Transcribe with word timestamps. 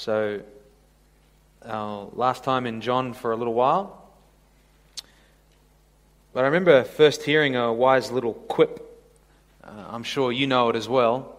So, 0.00 0.40
our 1.62 2.08
last 2.14 2.42
time 2.42 2.64
in 2.64 2.80
John 2.80 3.12
for 3.12 3.32
a 3.32 3.36
little 3.36 3.52
while. 3.52 4.02
But 6.32 6.44
I 6.44 6.46
remember 6.46 6.84
first 6.84 7.22
hearing 7.22 7.54
a 7.54 7.70
wise 7.70 8.10
little 8.10 8.32
quip. 8.32 8.80
Uh, 9.62 9.68
I'm 9.90 10.02
sure 10.02 10.32
you 10.32 10.46
know 10.46 10.70
it 10.70 10.76
as 10.76 10.88
well. 10.88 11.36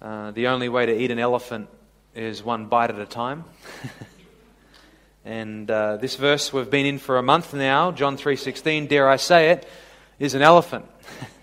Uh, 0.00 0.30
the 0.30 0.46
only 0.46 0.70
way 0.70 0.86
to 0.86 0.98
eat 0.98 1.10
an 1.10 1.18
elephant 1.18 1.68
is 2.14 2.42
one 2.42 2.68
bite 2.68 2.88
at 2.88 2.98
a 2.98 3.04
time. 3.04 3.44
and 5.26 5.70
uh, 5.70 5.98
this 5.98 6.16
verse 6.16 6.54
we've 6.54 6.70
been 6.70 6.86
in 6.86 6.98
for 6.98 7.18
a 7.18 7.22
month 7.22 7.52
now, 7.52 7.92
John 7.92 8.16
3:16, 8.16 8.88
dare 8.88 9.10
I 9.10 9.16
say 9.16 9.50
it, 9.50 9.68
is 10.18 10.32
an 10.32 10.40
elephant. 10.40 10.86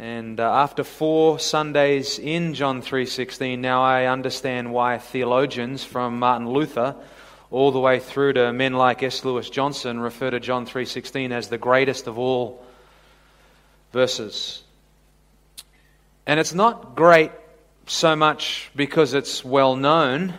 And 0.00 0.40
uh, 0.40 0.50
after 0.50 0.82
four 0.82 1.38
Sundays 1.38 2.18
in 2.18 2.54
John 2.54 2.80
3:16, 2.80 3.58
now 3.58 3.82
I 3.82 4.06
understand 4.06 4.72
why 4.72 4.96
theologians 4.96 5.84
from 5.84 6.18
Martin 6.18 6.48
Luther 6.48 6.96
all 7.50 7.70
the 7.70 7.80
way 7.80 7.98
through 8.00 8.32
to 8.32 8.50
men 8.50 8.72
like 8.72 9.02
S. 9.02 9.26
Lewis 9.26 9.50
Johnson 9.50 10.00
refer 10.00 10.30
to 10.30 10.40
John 10.40 10.64
3:16 10.64 11.32
as 11.32 11.48
the 11.48 11.58
greatest 11.58 12.06
of 12.06 12.18
all 12.18 12.64
verses. 13.92 14.62
And 16.26 16.40
it's 16.40 16.54
not 16.54 16.96
great 16.96 17.32
so 17.86 18.16
much 18.16 18.70
because 18.74 19.12
it's 19.12 19.44
well 19.44 19.76
known, 19.76 20.32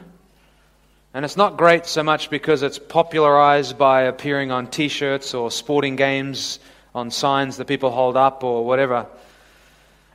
and 1.14 1.24
it's 1.24 1.38
not 1.38 1.58
great 1.58 1.86
so 1.86 2.02
much 2.02 2.32
because 2.32 2.64
it's 2.64 2.80
popularized 2.80 3.78
by 3.78 4.06
appearing 4.06 4.50
on 4.52 4.66
t-shirts 4.66 5.36
or 5.36 5.52
sporting 5.52 5.98
games 5.98 6.58
on 6.96 7.12
signs 7.12 7.58
that 7.58 7.68
people 7.68 7.92
hold 7.92 8.18
up 8.18 8.44
or 8.44 8.66
whatever. 8.66 9.06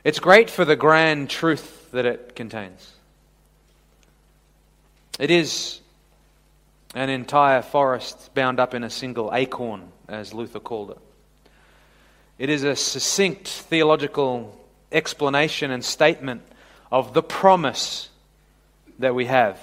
It's 0.07 0.21
great 0.21 0.49
for 0.49 0.63
the 0.63 0.77
grand 0.77 1.29
truth 1.29 1.91
that 1.91 2.05
it 2.05 2.33
contains. 2.33 2.93
It 5.19 5.29
is 5.29 5.81
an 6.95 7.09
entire 7.09 7.61
forest 7.61 8.33
bound 8.33 8.57
up 8.57 8.73
in 8.73 8.85
a 8.85 8.89
single 8.89 9.31
acorn, 9.33 9.91
as 10.07 10.33
Luther 10.33 10.61
called 10.61 10.91
it. 10.91 10.97
It 12.39 12.49
is 12.49 12.63
a 12.63 12.73
succinct 12.77 13.49
theological 13.49 14.57
explanation 14.93 15.71
and 15.71 15.83
statement 15.83 16.41
of 16.89 17.13
the 17.13 17.21
promise 17.21 18.07
that 18.99 19.13
we 19.13 19.25
have 19.25 19.59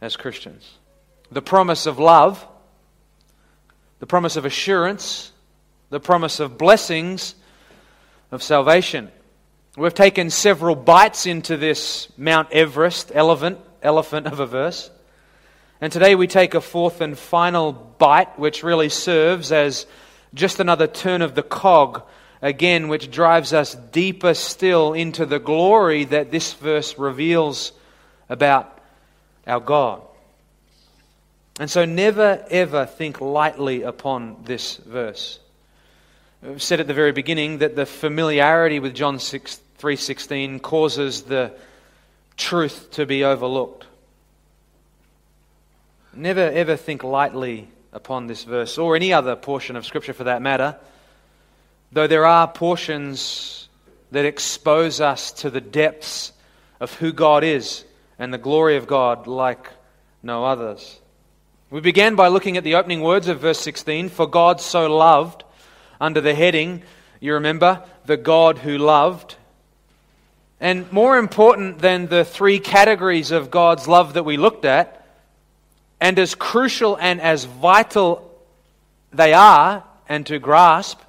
as 0.00 0.14
Christians 0.14 0.78
the 1.32 1.42
promise 1.42 1.86
of 1.86 1.98
love, 1.98 2.46
the 3.98 4.06
promise 4.06 4.36
of 4.36 4.44
assurance, 4.44 5.32
the 5.90 5.98
promise 5.98 6.38
of 6.38 6.56
blessings, 6.56 7.34
of 8.30 8.40
salvation. 8.40 9.10
We've 9.74 9.94
taken 9.94 10.28
several 10.28 10.74
bites 10.74 11.24
into 11.24 11.56
this 11.56 12.06
Mount 12.18 12.52
Everest 12.52 13.10
elephant, 13.14 13.58
elephant 13.82 14.26
of 14.26 14.38
a 14.38 14.44
verse. 14.44 14.90
And 15.80 15.90
today 15.90 16.14
we 16.14 16.26
take 16.26 16.52
a 16.52 16.60
fourth 16.60 17.00
and 17.00 17.18
final 17.18 17.72
bite, 17.72 18.38
which 18.38 18.62
really 18.62 18.90
serves 18.90 19.50
as 19.50 19.86
just 20.34 20.60
another 20.60 20.86
turn 20.86 21.22
of 21.22 21.34
the 21.34 21.42
cog, 21.42 22.02
again, 22.42 22.88
which 22.88 23.10
drives 23.10 23.54
us 23.54 23.74
deeper 23.74 24.34
still 24.34 24.92
into 24.92 25.24
the 25.24 25.38
glory 25.38 26.04
that 26.04 26.30
this 26.30 26.52
verse 26.52 26.98
reveals 26.98 27.72
about 28.28 28.78
our 29.46 29.60
God. 29.60 30.02
And 31.58 31.70
so 31.70 31.86
never 31.86 32.44
ever 32.50 32.84
think 32.84 33.22
lightly 33.22 33.84
upon 33.84 34.36
this 34.44 34.76
verse. 34.76 35.38
I've 36.44 36.60
said 36.60 36.80
at 36.80 36.88
the 36.88 36.94
very 36.94 37.12
beginning 37.12 37.58
that 37.58 37.76
the 37.76 37.86
familiarity 37.86 38.80
with 38.80 38.94
John 38.96 39.20
6, 39.20 39.60
3.16 39.82 40.62
causes 40.62 41.22
the 41.22 41.52
truth 42.36 42.92
to 42.92 43.04
be 43.04 43.24
overlooked. 43.24 43.84
Never 46.14 46.38
ever 46.38 46.76
think 46.76 47.02
lightly 47.02 47.68
upon 47.92 48.28
this 48.28 48.44
verse, 48.44 48.78
or 48.78 48.94
any 48.94 49.12
other 49.12 49.34
portion 49.34 49.74
of 49.74 49.84
Scripture 49.84 50.12
for 50.12 50.22
that 50.24 50.40
matter, 50.40 50.76
though 51.90 52.06
there 52.06 52.26
are 52.26 52.46
portions 52.46 53.68
that 54.12 54.24
expose 54.24 55.00
us 55.00 55.32
to 55.32 55.50
the 55.50 55.60
depths 55.60 56.32
of 56.78 56.94
who 56.94 57.12
God 57.12 57.42
is 57.42 57.84
and 58.20 58.32
the 58.32 58.38
glory 58.38 58.76
of 58.76 58.86
God 58.86 59.26
like 59.26 59.68
no 60.22 60.44
others. 60.44 61.00
We 61.70 61.80
began 61.80 62.14
by 62.14 62.28
looking 62.28 62.56
at 62.56 62.62
the 62.62 62.76
opening 62.76 63.00
words 63.00 63.26
of 63.26 63.40
verse 63.40 63.58
16 63.58 64.10
For 64.10 64.28
God 64.28 64.60
so 64.60 64.94
loved 64.94 65.42
under 66.00 66.20
the 66.20 66.36
heading, 66.36 66.84
you 67.18 67.34
remember, 67.34 67.82
the 68.06 68.16
God 68.16 68.58
who 68.58 68.78
loved. 68.78 69.34
And 70.62 70.90
more 70.92 71.18
important 71.18 71.80
than 71.80 72.06
the 72.06 72.24
three 72.24 72.60
categories 72.60 73.32
of 73.32 73.50
God's 73.50 73.88
love 73.88 74.14
that 74.14 74.22
we 74.22 74.36
looked 74.36 74.64
at, 74.64 75.04
and 76.00 76.16
as 76.20 76.36
crucial 76.36 76.96
and 76.96 77.20
as 77.20 77.46
vital 77.46 78.30
they 79.12 79.34
are, 79.34 79.82
and 80.08 80.24
to 80.26 80.38
grasp, 80.38 81.00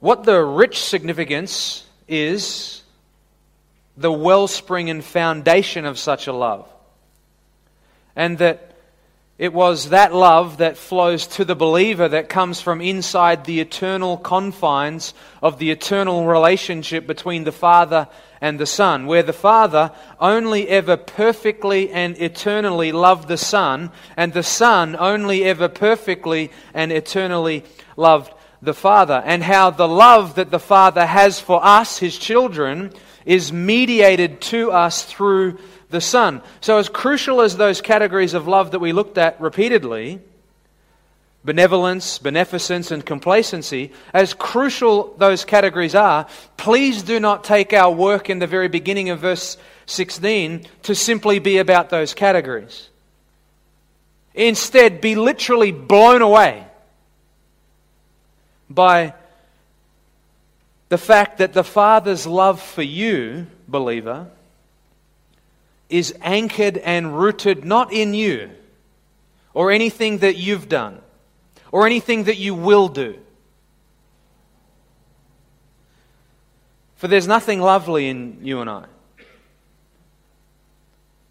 what 0.00 0.24
the 0.24 0.44
rich 0.44 0.84
significance 0.84 1.86
is 2.06 2.82
the 3.96 4.12
wellspring 4.12 4.90
and 4.90 5.02
foundation 5.02 5.86
of 5.86 5.98
such 5.98 6.26
a 6.26 6.34
love. 6.34 6.68
And 8.14 8.36
that 8.38 8.73
it 9.36 9.52
was 9.52 9.88
that 9.88 10.14
love 10.14 10.58
that 10.58 10.76
flows 10.76 11.26
to 11.26 11.44
the 11.44 11.56
believer 11.56 12.08
that 12.08 12.28
comes 12.28 12.60
from 12.60 12.80
inside 12.80 13.44
the 13.44 13.60
eternal 13.60 14.16
confines 14.16 15.12
of 15.42 15.58
the 15.58 15.72
eternal 15.72 16.26
relationship 16.26 17.04
between 17.04 17.42
the 17.42 17.52
Father 17.52 18.06
and 18.40 18.60
the 18.60 18.66
Son, 18.66 19.06
where 19.06 19.24
the 19.24 19.32
Father 19.32 19.90
only 20.20 20.68
ever 20.68 20.96
perfectly 20.96 21.90
and 21.90 22.16
eternally 22.18 22.92
loved 22.92 23.26
the 23.26 23.36
Son, 23.36 23.90
and 24.16 24.32
the 24.32 24.42
Son 24.44 24.94
only 24.96 25.42
ever 25.44 25.68
perfectly 25.68 26.52
and 26.72 26.92
eternally 26.92 27.64
loved 27.96 28.32
the 28.62 28.74
Father, 28.74 29.20
and 29.26 29.42
how 29.42 29.68
the 29.68 29.88
love 29.88 30.36
that 30.36 30.52
the 30.52 30.60
Father 30.60 31.04
has 31.04 31.40
for 31.40 31.64
us, 31.64 31.98
his 31.98 32.16
children, 32.16 32.92
is 33.26 33.52
mediated 33.52 34.40
to 34.40 34.70
us 34.70 35.02
through 35.02 35.58
the 35.94 36.00
Son. 36.02 36.42
So, 36.60 36.76
as 36.76 36.90
crucial 36.90 37.40
as 37.40 37.56
those 37.56 37.80
categories 37.80 38.34
of 38.34 38.46
love 38.46 38.72
that 38.72 38.80
we 38.80 38.92
looked 38.92 39.16
at 39.16 39.40
repeatedly 39.40 40.20
benevolence, 41.44 42.18
beneficence, 42.18 42.90
and 42.90 43.04
complacency 43.04 43.92
as 44.12 44.32
crucial 44.34 45.14
those 45.18 45.44
categories 45.44 45.94
are, 45.94 46.26
please 46.56 47.02
do 47.02 47.20
not 47.20 47.44
take 47.44 47.72
our 47.72 47.92
work 47.92 48.30
in 48.30 48.38
the 48.38 48.46
very 48.46 48.68
beginning 48.68 49.10
of 49.10 49.20
verse 49.20 49.56
16 49.86 50.66
to 50.82 50.94
simply 50.94 51.38
be 51.38 51.58
about 51.58 51.90
those 51.90 52.14
categories. 52.14 52.88
Instead, 54.34 55.00
be 55.00 55.14
literally 55.14 55.70
blown 55.70 56.22
away 56.22 56.66
by 58.68 59.14
the 60.88 60.98
fact 60.98 61.38
that 61.38 61.52
the 61.52 61.62
Father's 61.62 62.26
love 62.26 62.60
for 62.60 62.82
you, 62.82 63.46
believer, 63.68 64.28
is 65.88 66.14
anchored 66.22 66.78
and 66.78 67.18
rooted 67.18 67.64
not 67.64 67.92
in 67.92 68.14
you 68.14 68.50
or 69.52 69.70
anything 69.70 70.18
that 70.18 70.36
you've 70.36 70.68
done 70.68 71.00
or 71.70 71.86
anything 71.86 72.24
that 72.24 72.36
you 72.36 72.54
will 72.54 72.88
do. 72.88 73.18
For 76.96 77.08
there's 77.08 77.28
nothing 77.28 77.60
lovely 77.60 78.08
in 78.08 78.38
you 78.42 78.60
and 78.60 78.70
I. 78.70 78.86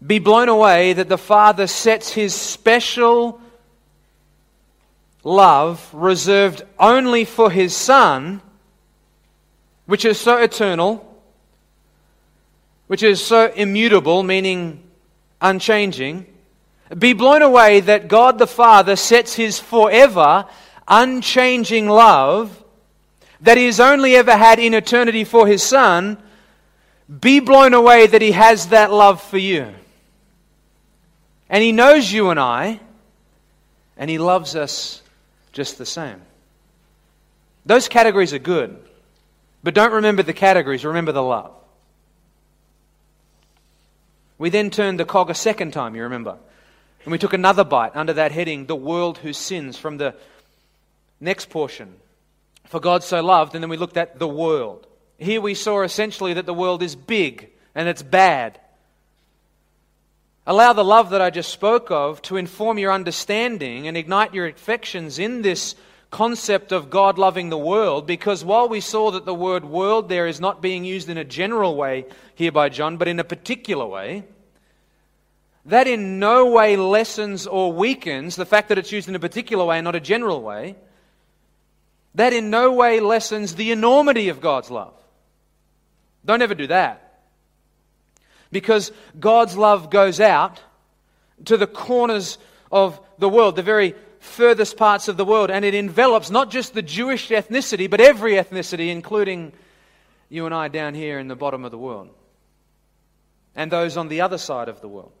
Be 0.06 0.18
blown 0.18 0.48
away 0.48 0.92
that 0.92 1.08
the 1.08 1.18
Father 1.18 1.66
sets 1.66 2.12
his 2.12 2.34
special 2.34 3.40
love 5.22 5.88
reserved 5.94 6.62
only 6.78 7.24
for 7.24 7.50
his 7.50 7.74
Son, 7.74 8.42
which 9.86 10.04
is 10.04 10.20
so 10.20 10.36
eternal 10.36 11.13
which 12.86 13.02
is 13.02 13.24
so 13.24 13.50
immutable, 13.52 14.22
meaning 14.22 14.82
unchanging, 15.40 16.26
be 16.98 17.12
blown 17.12 17.42
away 17.42 17.80
that 17.80 18.08
God 18.08 18.38
the 18.38 18.46
Father 18.46 18.96
sets 18.96 19.34
his 19.34 19.58
forever, 19.58 20.46
unchanging 20.86 21.88
love 21.88 22.62
that 23.40 23.58
he 23.58 23.66
has 23.66 23.80
only 23.80 24.16
ever 24.16 24.36
had 24.36 24.58
in 24.58 24.74
eternity 24.74 25.24
for 25.24 25.46
his 25.46 25.62
Son, 25.62 26.18
be 27.20 27.40
blown 27.40 27.74
away 27.74 28.06
that 28.06 28.22
he 28.22 28.32
has 28.32 28.68
that 28.68 28.90
love 28.90 29.22
for 29.22 29.38
you. 29.38 29.72
And 31.50 31.62
he 31.62 31.72
knows 31.72 32.10
you 32.10 32.30
and 32.30 32.40
I, 32.40 32.80
and 33.96 34.08
he 34.08 34.18
loves 34.18 34.56
us 34.56 35.02
just 35.52 35.78
the 35.78 35.86
same. 35.86 36.20
Those 37.66 37.88
categories 37.88 38.32
are 38.32 38.38
good, 38.38 38.78
but 39.62 39.74
don't 39.74 39.92
remember 39.92 40.22
the 40.22 40.32
categories, 40.32 40.84
remember 40.84 41.12
the 41.12 41.22
love. 41.22 41.52
We 44.38 44.50
then 44.50 44.70
turned 44.70 44.98
the 44.98 45.04
cog 45.04 45.30
a 45.30 45.34
second 45.34 45.72
time, 45.72 45.94
you 45.94 46.02
remember. 46.02 46.36
And 47.04 47.12
we 47.12 47.18
took 47.18 47.32
another 47.32 47.64
bite 47.64 47.94
under 47.94 48.14
that 48.14 48.32
heading, 48.32 48.66
The 48.66 48.76
World 48.76 49.18
Who 49.18 49.32
Sins, 49.32 49.76
from 49.76 49.98
the 49.98 50.14
next 51.20 51.50
portion. 51.50 51.94
For 52.66 52.80
God 52.80 53.04
so 53.04 53.22
loved, 53.22 53.54
and 53.54 53.62
then 53.62 53.70
we 53.70 53.76
looked 53.76 53.96
at 53.96 54.18
the 54.18 54.28
world. 54.28 54.86
Here 55.18 55.40
we 55.40 55.54
saw 55.54 55.82
essentially 55.82 56.34
that 56.34 56.46
the 56.46 56.54
world 56.54 56.82
is 56.82 56.96
big, 56.96 57.50
and 57.74 57.88
it's 57.88 58.02
bad. 58.02 58.58
Allow 60.46 60.72
the 60.72 60.84
love 60.84 61.10
that 61.10 61.22
I 61.22 61.30
just 61.30 61.52
spoke 61.52 61.90
of 61.90 62.20
to 62.22 62.36
inform 62.36 62.78
your 62.78 62.92
understanding 62.92 63.86
and 63.86 63.96
ignite 63.96 64.34
your 64.34 64.46
affections 64.46 65.18
in 65.18 65.42
this 65.42 65.74
concept 66.14 66.70
of 66.70 66.90
God 66.90 67.18
loving 67.18 67.50
the 67.50 67.58
world 67.58 68.06
because 68.06 68.44
while 68.44 68.68
we 68.68 68.80
saw 68.80 69.10
that 69.10 69.24
the 69.24 69.34
word 69.34 69.64
world 69.64 70.08
there 70.08 70.28
is 70.28 70.40
not 70.40 70.62
being 70.62 70.84
used 70.84 71.08
in 71.08 71.18
a 71.18 71.24
general 71.24 71.74
way 71.74 72.06
here 72.36 72.52
by 72.52 72.68
John, 72.68 72.98
but 72.98 73.08
in 73.08 73.18
a 73.18 73.24
particular 73.24 73.84
way, 73.84 74.22
that 75.66 75.88
in 75.88 76.20
no 76.20 76.52
way 76.52 76.76
lessens 76.76 77.48
or 77.48 77.72
weakens 77.72 78.36
the 78.36 78.46
fact 78.46 78.68
that 78.68 78.78
it's 78.78 78.92
used 78.92 79.08
in 79.08 79.16
a 79.16 79.18
particular 79.18 79.64
way 79.64 79.78
and 79.78 79.84
not 79.84 79.96
a 79.96 80.00
general 80.00 80.40
way. 80.40 80.76
That 82.14 82.32
in 82.32 82.48
no 82.48 82.72
way 82.72 83.00
lessens 83.00 83.56
the 83.56 83.72
enormity 83.72 84.28
of 84.28 84.40
God's 84.40 84.70
love. 84.70 84.94
Don't 86.24 86.42
ever 86.42 86.54
do 86.54 86.68
that. 86.68 87.22
Because 88.52 88.92
God's 89.18 89.56
love 89.56 89.90
goes 89.90 90.20
out 90.20 90.62
to 91.46 91.56
the 91.56 91.66
corners 91.66 92.38
of 92.70 93.00
the 93.18 93.28
world, 93.28 93.56
the 93.56 93.62
very 93.64 93.96
furthest 94.24 94.76
parts 94.76 95.06
of 95.08 95.16
the 95.16 95.24
world, 95.24 95.50
and 95.50 95.64
it 95.64 95.74
envelops 95.74 96.30
not 96.30 96.50
just 96.50 96.74
the 96.74 96.82
Jewish 96.82 97.28
ethnicity, 97.28 97.88
but 97.88 98.00
every 98.00 98.32
ethnicity, 98.32 98.90
including 98.90 99.52
you 100.28 100.46
and 100.46 100.54
I 100.54 100.68
down 100.68 100.94
here 100.94 101.18
in 101.18 101.28
the 101.28 101.36
bottom 101.36 101.64
of 101.64 101.70
the 101.70 101.78
world, 101.78 102.08
and 103.54 103.70
those 103.70 103.96
on 103.96 104.08
the 104.08 104.22
other 104.22 104.38
side 104.38 104.68
of 104.68 104.80
the 104.80 104.88
world. 104.88 105.12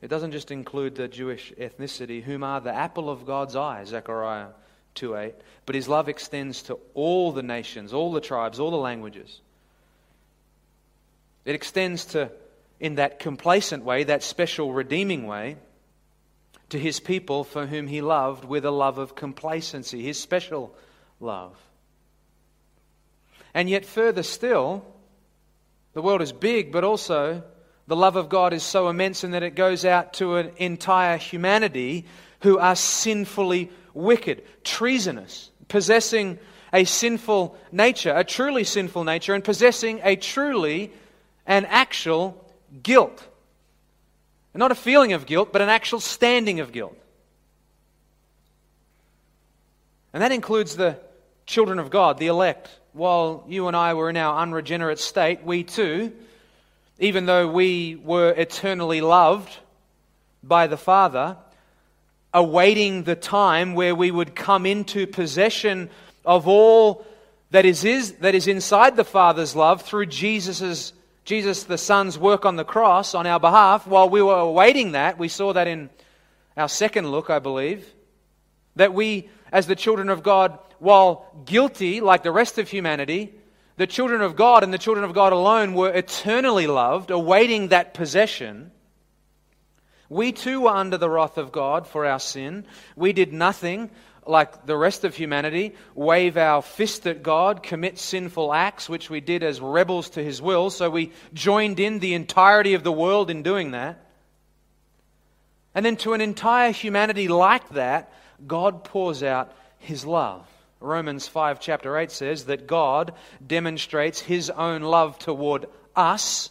It 0.00 0.08
doesn't 0.08 0.32
just 0.32 0.50
include 0.50 0.94
the 0.94 1.08
Jewish 1.08 1.52
ethnicity, 1.58 2.22
whom 2.22 2.44
are 2.44 2.60
the 2.60 2.74
apple 2.74 3.10
of 3.10 3.26
God's 3.26 3.56
eye, 3.56 3.84
Zechariah 3.84 4.48
2:8, 4.94 5.34
but 5.66 5.74
his 5.74 5.88
love 5.88 6.08
extends 6.08 6.62
to 6.64 6.78
all 6.94 7.32
the 7.32 7.42
nations, 7.42 7.92
all 7.92 8.12
the 8.12 8.20
tribes, 8.20 8.60
all 8.60 8.70
the 8.70 8.76
languages. 8.76 9.40
It 11.44 11.54
extends 11.54 12.04
to 12.06 12.30
in 12.80 12.96
that 12.96 13.18
complacent 13.18 13.84
way, 13.84 14.04
that 14.04 14.22
special 14.22 14.72
redeeming 14.72 15.26
way, 15.26 15.56
to 16.70 16.78
his 16.78 17.00
people 17.00 17.44
for 17.44 17.66
whom 17.66 17.86
he 17.86 18.00
loved 18.00 18.44
with 18.44 18.64
a 18.64 18.70
love 18.70 18.98
of 18.98 19.14
complacency, 19.14 20.02
his 20.02 20.18
special 20.18 20.74
love. 21.20 21.56
And 23.52 23.70
yet, 23.70 23.86
further 23.86 24.22
still, 24.22 24.84
the 25.92 26.02
world 26.02 26.22
is 26.22 26.32
big, 26.32 26.72
but 26.72 26.82
also 26.82 27.42
the 27.86 27.96
love 27.96 28.16
of 28.16 28.28
God 28.28 28.52
is 28.52 28.62
so 28.62 28.88
immense 28.88 29.24
in 29.24 29.32
that 29.32 29.42
it 29.42 29.54
goes 29.54 29.84
out 29.84 30.14
to 30.14 30.36
an 30.36 30.50
entire 30.56 31.16
humanity 31.16 32.06
who 32.40 32.58
are 32.58 32.74
sinfully 32.74 33.70
wicked, 33.92 34.42
treasonous, 34.64 35.50
possessing 35.68 36.38
a 36.72 36.84
sinful 36.84 37.56
nature, 37.70 38.12
a 38.14 38.24
truly 38.24 38.64
sinful 38.64 39.04
nature, 39.04 39.34
and 39.34 39.44
possessing 39.44 40.00
a 40.02 40.16
truly 40.16 40.92
and 41.46 41.66
actual 41.66 42.43
guilt. 42.82 43.26
And 44.52 44.60
not 44.60 44.72
a 44.72 44.76
feeling 44.76 45.12
of 45.12 45.26
guilt, 45.26 45.52
but 45.52 45.62
an 45.62 45.68
actual 45.68 46.00
standing 46.00 46.60
of 46.60 46.72
guilt. 46.72 46.96
And 50.12 50.22
that 50.22 50.32
includes 50.32 50.76
the 50.76 50.98
children 51.44 51.78
of 51.78 51.90
God, 51.90 52.18
the 52.18 52.28
elect. 52.28 52.70
While 52.92 53.44
you 53.48 53.66
and 53.66 53.76
I 53.76 53.94
were 53.94 54.08
in 54.08 54.16
our 54.16 54.40
unregenerate 54.40 55.00
state, 55.00 55.42
we 55.44 55.64
too, 55.64 56.12
even 57.00 57.26
though 57.26 57.48
we 57.48 57.96
were 57.96 58.30
eternally 58.30 59.00
loved 59.00 59.56
by 60.42 60.68
the 60.68 60.76
Father, 60.76 61.36
awaiting 62.32 63.02
the 63.02 63.16
time 63.16 63.74
where 63.74 63.94
we 63.94 64.10
would 64.10 64.34
come 64.34 64.66
into 64.66 65.06
possession 65.06 65.90
of 66.24 66.46
all 66.46 67.04
that 67.50 67.64
is, 67.64 67.84
is, 67.84 68.12
that 68.14 68.34
is 68.34 68.48
inside 68.48 68.96
the 68.96 69.04
Father's 69.04 69.54
love 69.54 69.82
through 69.82 70.06
Jesus' 70.06 70.92
Jesus 71.24 71.64
the 71.64 71.78
Son's 71.78 72.18
work 72.18 72.44
on 72.44 72.56
the 72.56 72.64
cross 72.64 73.14
on 73.14 73.26
our 73.26 73.40
behalf, 73.40 73.86
while 73.86 74.08
we 74.08 74.20
were 74.20 74.38
awaiting 74.38 74.92
that, 74.92 75.18
we 75.18 75.28
saw 75.28 75.52
that 75.52 75.66
in 75.66 75.88
our 76.56 76.68
second 76.68 77.10
look, 77.10 77.30
I 77.30 77.38
believe, 77.38 77.86
that 78.76 78.92
we, 78.92 79.28
as 79.50 79.66
the 79.66 79.76
children 79.76 80.10
of 80.10 80.22
God, 80.22 80.58
while 80.78 81.26
guilty 81.46 82.00
like 82.00 82.22
the 82.22 82.32
rest 82.32 82.58
of 82.58 82.68
humanity, 82.68 83.32
the 83.76 83.86
children 83.86 84.20
of 84.20 84.36
God 84.36 84.62
and 84.62 84.72
the 84.72 84.78
children 84.78 85.04
of 85.04 85.14
God 85.14 85.32
alone 85.32 85.74
were 85.74 85.90
eternally 85.90 86.66
loved, 86.66 87.10
awaiting 87.10 87.68
that 87.68 87.94
possession. 87.94 88.70
We 90.08 90.32
too 90.32 90.62
were 90.62 90.70
under 90.70 90.98
the 90.98 91.10
wrath 91.10 91.38
of 91.38 91.50
God 91.50 91.86
for 91.86 92.04
our 92.04 92.20
sin. 92.20 92.66
We 92.94 93.12
did 93.12 93.32
nothing 93.32 93.90
like 94.26 94.66
the 94.66 94.76
rest 94.76 95.04
of 95.04 95.14
humanity, 95.14 95.74
wave 95.94 96.36
our 96.36 96.62
fist 96.62 97.06
at 97.06 97.22
God, 97.22 97.62
commit 97.62 97.98
sinful 97.98 98.52
acts, 98.52 98.88
which 98.88 99.10
we 99.10 99.20
did 99.20 99.42
as 99.42 99.60
rebels 99.60 100.10
to 100.10 100.22
his 100.22 100.40
will. 100.40 100.70
So 100.70 100.90
we 100.90 101.12
joined 101.32 101.80
in 101.80 101.98
the 101.98 102.14
entirety 102.14 102.74
of 102.74 102.84
the 102.84 102.92
world 102.92 103.30
in 103.30 103.42
doing 103.42 103.72
that. 103.72 104.04
And 105.74 105.84
then 105.84 105.96
to 105.98 106.12
an 106.14 106.20
entire 106.20 106.70
humanity 106.70 107.28
like 107.28 107.68
that, 107.70 108.12
God 108.46 108.84
pours 108.84 109.22
out 109.22 109.52
his 109.78 110.04
love. 110.04 110.46
Romans 110.80 111.26
5, 111.26 111.60
chapter 111.60 111.96
8 111.96 112.10
says 112.10 112.44
that 112.44 112.66
God 112.66 113.14
demonstrates 113.44 114.20
his 114.20 114.50
own 114.50 114.82
love 114.82 115.18
toward 115.18 115.66
us, 115.96 116.50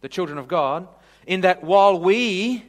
the 0.00 0.08
children 0.08 0.38
of 0.38 0.48
God, 0.48 0.88
in 1.26 1.42
that 1.42 1.62
while 1.62 1.98
we 1.98 2.64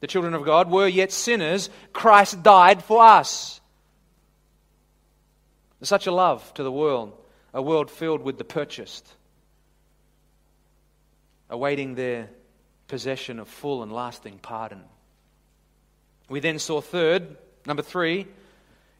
the 0.00 0.06
children 0.06 0.34
of 0.34 0.44
God, 0.44 0.70
were 0.70 0.88
yet 0.88 1.12
sinners, 1.12 1.70
Christ 1.92 2.42
died 2.42 2.82
for 2.84 3.02
us. 3.02 3.60
There's 5.78 5.88
such 5.88 6.06
a 6.06 6.12
love 6.12 6.52
to 6.54 6.62
the 6.62 6.72
world, 6.72 7.12
a 7.52 7.62
world 7.62 7.90
filled 7.90 8.22
with 8.22 8.38
the 8.38 8.44
purchased, 8.44 9.06
awaiting 11.50 11.94
their 11.94 12.28
possession 12.88 13.38
of 13.38 13.48
full 13.48 13.82
and 13.82 13.92
lasting 13.92 14.38
pardon. 14.38 14.82
We 16.28 16.40
then 16.40 16.58
saw 16.58 16.80
third, 16.80 17.36
number 17.66 17.82
3, 17.82 18.26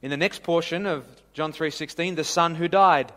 in 0.02 0.10
the 0.10 0.16
next 0.16 0.43
portion 0.43 0.87
of 0.87 1.04
John 1.32 1.52
3:16, 1.52 2.14
the 2.14 2.25
son 2.25 2.54
who 2.54 2.69
died. 2.69 3.12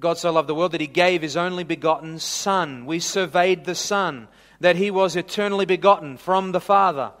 God 0.00 0.18
so 0.18 0.32
loved 0.32 0.48
the 0.48 0.54
world 0.54 0.72
that 0.72 0.80
he 0.80 0.86
gave 0.86 1.22
his 1.22 1.36
only 1.36 1.64
begotten 1.64 2.18
son. 2.18 2.86
We 2.86 2.98
surveyed 2.98 3.64
the 3.64 3.74
son 3.74 4.28
that 4.62 4.76
he 4.76 4.90
was 4.90 5.16
eternally 5.16 5.66
begotten 5.66 6.16
from 6.16 6.52
the 6.52 6.60
Father, 6.60 7.12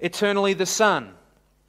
eternally 0.00 0.52
the 0.52 0.66
Son, 0.66 1.14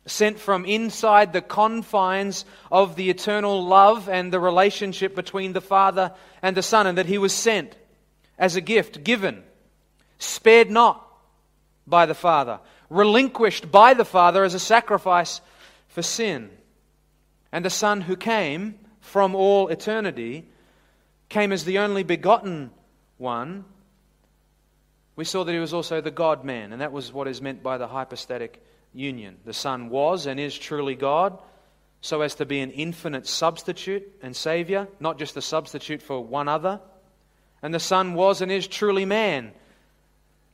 sent 0.06 0.40
from 0.40 0.66
inside 0.66 1.34
the 1.34 1.42
confines 1.42 2.46
of 2.72 2.96
the 2.96 3.12
eternal 3.12 3.64
love 3.64 4.10
and 4.10 4.34
the 4.34 4.40
relationship 4.40 5.16
between 5.16 5.54
the 5.54 5.62
Father 5.62 6.12
and 6.42 6.58
the 6.58 6.64
Son, 6.64 6.88
and 6.88 6.98
that 6.98 7.06
he 7.06 7.20
was 7.20 7.32
sent 7.32 7.76
as 8.40 8.56
a 8.56 8.62
gift, 8.62 9.04
given, 9.04 9.44
spared 10.18 10.72
not 10.72 11.06
by 11.86 12.08
the 12.08 12.16
Father, 12.16 12.60
relinquished 12.90 13.72
by 13.72 13.94
the 13.94 14.06
Father 14.06 14.44
as 14.44 14.56
a 14.56 14.60
sacrifice 14.60 15.42
for 15.90 16.02
sin. 16.02 16.50
And 17.52 17.64
the 17.64 17.70
Son 17.70 18.02
who 18.02 18.16
came 18.16 18.80
from 19.00 19.36
all 19.36 19.68
eternity 19.68 20.46
came 21.30 21.52
as 21.52 21.66
the 21.66 21.78
only 21.78 22.02
begotten 22.02 22.72
one 23.18 23.66
we 25.20 25.26
saw 25.26 25.44
that 25.44 25.52
he 25.52 25.60
was 25.60 25.74
also 25.74 26.00
the 26.00 26.12
God 26.12 26.46
man, 26.46 26.72
and 26.72 26.82
that 26.82 26.94
was 26.94 27.12
what 27.12 27.28
is 27.28 27.42
meant 27.42 27.62
by 27.62 27.78
the 27.78 27.90
hypostatic 27.90 28.64
union. 28.94 29.36
The 29.44 29.52
Son 29.52 29.90
was 29.90 30.28
and 30.28 30.40
is 30.40 30.58
truly 30.58 30.96
God, 30.96 31.38
so 32.00 32.22
as 32.22 32.36
to 32.36 32.46
be 32.46 32.62
an 32.62 32.72
infinite 32.72 33.28
substitute 33.28 34.10
and 34.22 34.34
Savior, 34.34 34.88
not 35.02 35.20
just 35.20 35.36
a 35.36 35.42
substitute 35.42 36.02
for 36.02 36.24
one 36.24 36.48
other. 36.48 36.80
And 37.62 37.74
the 37.74 37.82
Son 37.82 38.14
was 38.14 38.40
and 38.40 38.50
is 38.50 38.66
truly 38.66 39.04
man. 39.04 39.52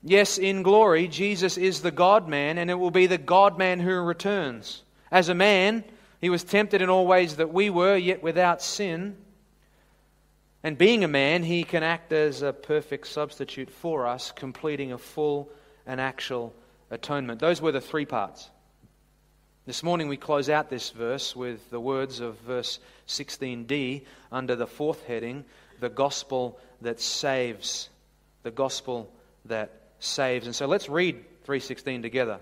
Yes, 0.01 0.39
in 0.39 0.63
glory, 0.63 1.10
Jesus 1.10 1.60
is 1.60 1.84
the 1.84 1.91
God 1.91 2.27
man, 2.27 2.57
and 2.57 2.72
it 2.72 2.79
will 2.79 2.89
be 2.89 3.05
the 3.05 3.19
God 3.19 3.60
man 3.60 3.79
who 3.79 3.93
returns. 4.00 4.81
As 5.12 5.29
a 5.29 5.36
man, 5.36 5.84
he 6.22 6.31
was 6.31 6.43
tempted 6.43 6.81
in 6.81 6.89
all 6.89 7.05
ways 7.05 7.36
that 7.36 7.53
we 7.53 7.69
were, 7.69 7.98
yet 7.98 8.24
without 8.24 8.63
sin. 8.63 9.15
And 10.65 10.79
being 10.79 11.03
a 11.03 11.07
man, 11.07 11.43
he 11.43 11.63
can 11.63 11.84
act 11.84 12.12
as 12.12 12.41
a 12.41 12.51
perfect 12.51 13.05
substitute 13.05 13.69
for 13.69 14.07
us, 14.07 14.31
completing 14.31 14.91
a 14.91 14.98
full 14.98 15.51
and 15.86 16.01
actual 16.01 16.55
atonement. 16.89 17.39
Those 17.39 17.62
were 17.62 17.72
the 17.72 17.79
three 17.79 18.07
parts. 18.07 18.50
This 19.67 19.84
morning 19.84 20.07
we 20.07 20.17
close 20.17 20.50
out 20.50 20.72
this 20.72 20.89
verse 20.89 21.36
with 21.36 21.69
the 21.69 21.79
words 21.79 22.19
of 22.19 22.39
verse 22.39 22.79
16d 23.07 24.05
under 24.31 24.55
the 24.55 24.65
fourth 24.65 25.05
heading 25.05 25.45
the 25.81 25.89
gospel 25.89 26.60
that 26.81 27.00
saves. 27.00 27.89
The 28.41 28.50
gospel 28.50 29.13
that 29.45 29.72
saves. 30.00 30.48
And 30.48 30.55
so 30.55 30.65
let's 30.65 30.89
read 30.89 31.17
316 31.43 32.01
together. 32.01 32.39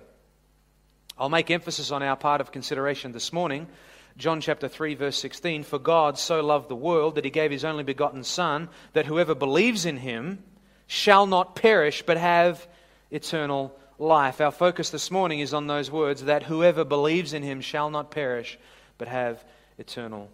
I'll 1.18 1.28
make 1.28 1.52
emphasis 1.52 1.92
on 1.92 2.02
our 2.02 2.16
part 2.16 2.40
of 2.40 2.54
consideration 2.54 3.12
this 3.12 3.34
morning 3.34 3.68
John 4.18 4.42
chapter 4.42 4.68
3 4.68 4.96
verse 4.96 5.18
16, 5.18 5.64
for 5.64 5.80
God 5.80 6.20
so 6.20 6.42
loved 6.42 6.70
the 6.70 6.76
world 6.76 7.16
that 7.16 7.26
he 7.26 7.32
gave 7.32 7.52
his 7.52 7.66
only 7.66 7.84
begotten 7.84 8.24
son 8.24 8.70
that 8.94 9.08
whoever 9.08 9.34
believes 9.34 9.86
in 9.86 9.98
him 9.98 10.44
shall 10.86 11.26
not 11.26 11.56
perish 11.56 12.04
but 12.06 12.18
have 12.18 12.68
eternal 13.10 13.76
life. 13.98 14.40
Our 14.40 14.52
focus 14.52 14.92
this 14.92 15.10
morning 15.10 15.40
is 15.40 15.54
on 15.54 15.66
those 15.66 15.90
words 15.90 16.26
that 16.26 16.44
whoever 16.44 16.84
believes 16.84 17.34
in 17.34 17.42
him 17.42 17.62
shall 17.62 17.90
not 17.90 18.12
perish 18.12 18.60
but 18.98 19.08
have 19.08 19.44
eternal 19.80 20.30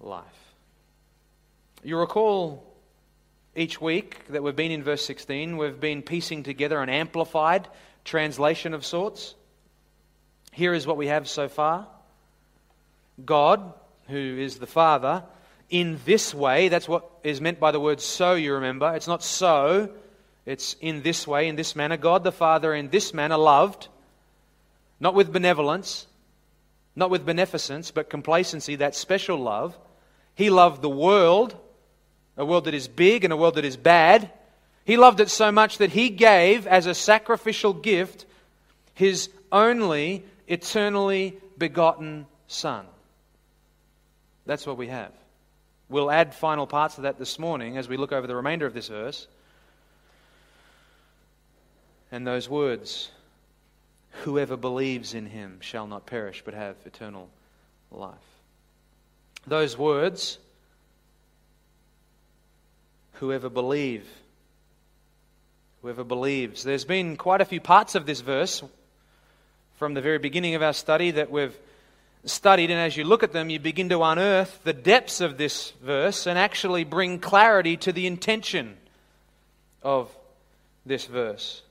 life. 0.00 0.54
You 1.82 1.98
recall 1.98 2.64
each 3.56 3.80
week 3.80 4.26
that 4.28 4.42
we've 4.42 4.54
been 4.54 4.70
in 4.70 4.84
verse 4.84 5.04
16, 5.04 5.56
we've 5.56 5.80
been 5.80 6.02
piecing 6.02 6.44
together 6.44 6.80
an 6.80 6.88
amplified 6.88 7.68
translation 8.04 8.74
of 8.74 8.86
sorts. 8.86 9.34
Here 10.52 10.72
is 10.72 10.86
what 10.86 10.96
we 10.96 11.08
have 11.08 11.28
so 11.28 11.48
far 11.48 11.88
God, 13.22 13.72
who 14.08 14.16
is 14.16 14.58
the 14.58 14.66
Father, 14.66 15.24
in 15.70 16.00
this 16.04 16.34
way, 16.34 16.68
that's 16.68 16.88
what 16.88 17.08
is 17.22 17.40
meant 17.40 17.60
by 17.60 17.70
the 17.70 17.80
word 17.80 18.00
so, 18.00 18.34
you 18.34 18.54
remember. 18.54 18.94
It's 18.94 19.08
not 19.08 19.22
so, 19.22 19.90
it's 20.46 20.76
in 20.80 21.02
this 21.02 21.26
way, 21.26 21.48
in 21.48 21.56
this 21.56 21.74
manner. 21.74 21.96
God 21.96 22.24
the 22.24 22.32
Father, 22.32 22.74
in 22.74 22.90
this 22.90 23.14
manner, 23.14 23.36
loved, 23.36 23.88
not 25.00 25.14
with 25.14 25.32
benevolence, 25.32 26.06
not 26.94 27.10
with 27.10 27.26
beneficence, 27.26 27.90
but 27.90 28.10
complacency, 28.10 28.76
that 28.76 28.94
special 28.94 29.38
love. 29.38 29.76
He 30.34 30.50
loved 30.50 30.82
the 30.82 30.90
world 30.90 31.56
a 32.36 32.44
world 32.44 32.64
that 32.64 32.74
is 32.74 32.88
big 32.88 33.24
and 33.24 33.32
a 33.32 33.36
world 33.36 33.54
that 33.54 33.64
is 33.64 33.76
bad. 33.76 34.30
He 34.84 34.96
loved 34.96 35.20
it 35.20 35.30
so 35.30 35.52
much 35.52 35.78
that 35.78 35.90
he 35.90 36.10
gave 36.10 36.66
as 36.66 36.86
a 36.86 36.94
sacrificial 36.94 37.72
gift 37.72 38.26
his 38.94 39.30
only 39.50 40.24
eternally 40.46 41.38
begotten 41.56 42.26
Son. 42.46 42.86
That's 44.46 44.66
what 44.66 44.76
we 44.76 44.88
have. 44.88 45.12
We'll 45.88 46.10
add 46.10 46.34
final 46.34 46.66
parts 46.66 46.96
of 46.96 47.02
that 47.02 47.18
this 47.18 47.38
morning 47.38 47.76
as 47.76 47.88
we 47.88 47.96
look 47.96 48.12
over 48.12 48.26
the 48.26 48.36
remainder 48.36 48.66
of 48.66 48.74
this 48.74 48.88
verse. 48.88 49.26
And 52.10 52.26
those 52.26 52.48
words 52.48 53.10
Whoever 54.22 54.56
believes 54.56 55.12
in 55.12 55.26
him 55.26 55.58
shall 55.60 55.86
not 55.86 56.06
perish 56.06 56.42
but 56.44 56.54
have 56.54 56.76
eternal 56.86 57.28
life. 57.90 58.14
Those 59.46 59.76
words 59.76 60.38
whoever 63.14 63.48
believe. 63.48 64.06
Whoever 65.82 66.04
believes. 66.04 66.62
There's 66.62 66.84
been 66.84 67.16
quite 67.16 67.40
a 67.40 67.44
few 67.44 67.60
parts 67.60 67.94
of 67.94 68.06
this 68.06 68.20
verse 68.20 68.62
from 69.76 69.94
the 69.94 70.00
very 70.00 70.18
beginning 70.18 70.54
of 70.54 70.62
our 70.62 70.72
study 70.72 71.10
that 71.10 71.30
we've 71.30 71.56
studied, 72.24 72.70
and 72.70 72.80
as 72.80 72.96
you 72.96 73.04
look 73.04 73.22
at 73.22 73.32
them, 73.32 73.50
you 73.50 73.58
begin 73.58 73.88
to 73.90 74.02
unearth 74.02 74.60
the 74.64 74.72
depths 74.72 75.20
of 75.20 75.36
this 75.36 75.72
verse 75.82 76.26
and 76.26 76.38
actually 76.38 76.84
bring 76.84 77.18
clarity 77.18 77.76
to 77.78 77.92
the 77.92 78.06
intention 78.06 78.76
of 79.82 80.14
this 80.86 81.06
verse. 81.06 81.62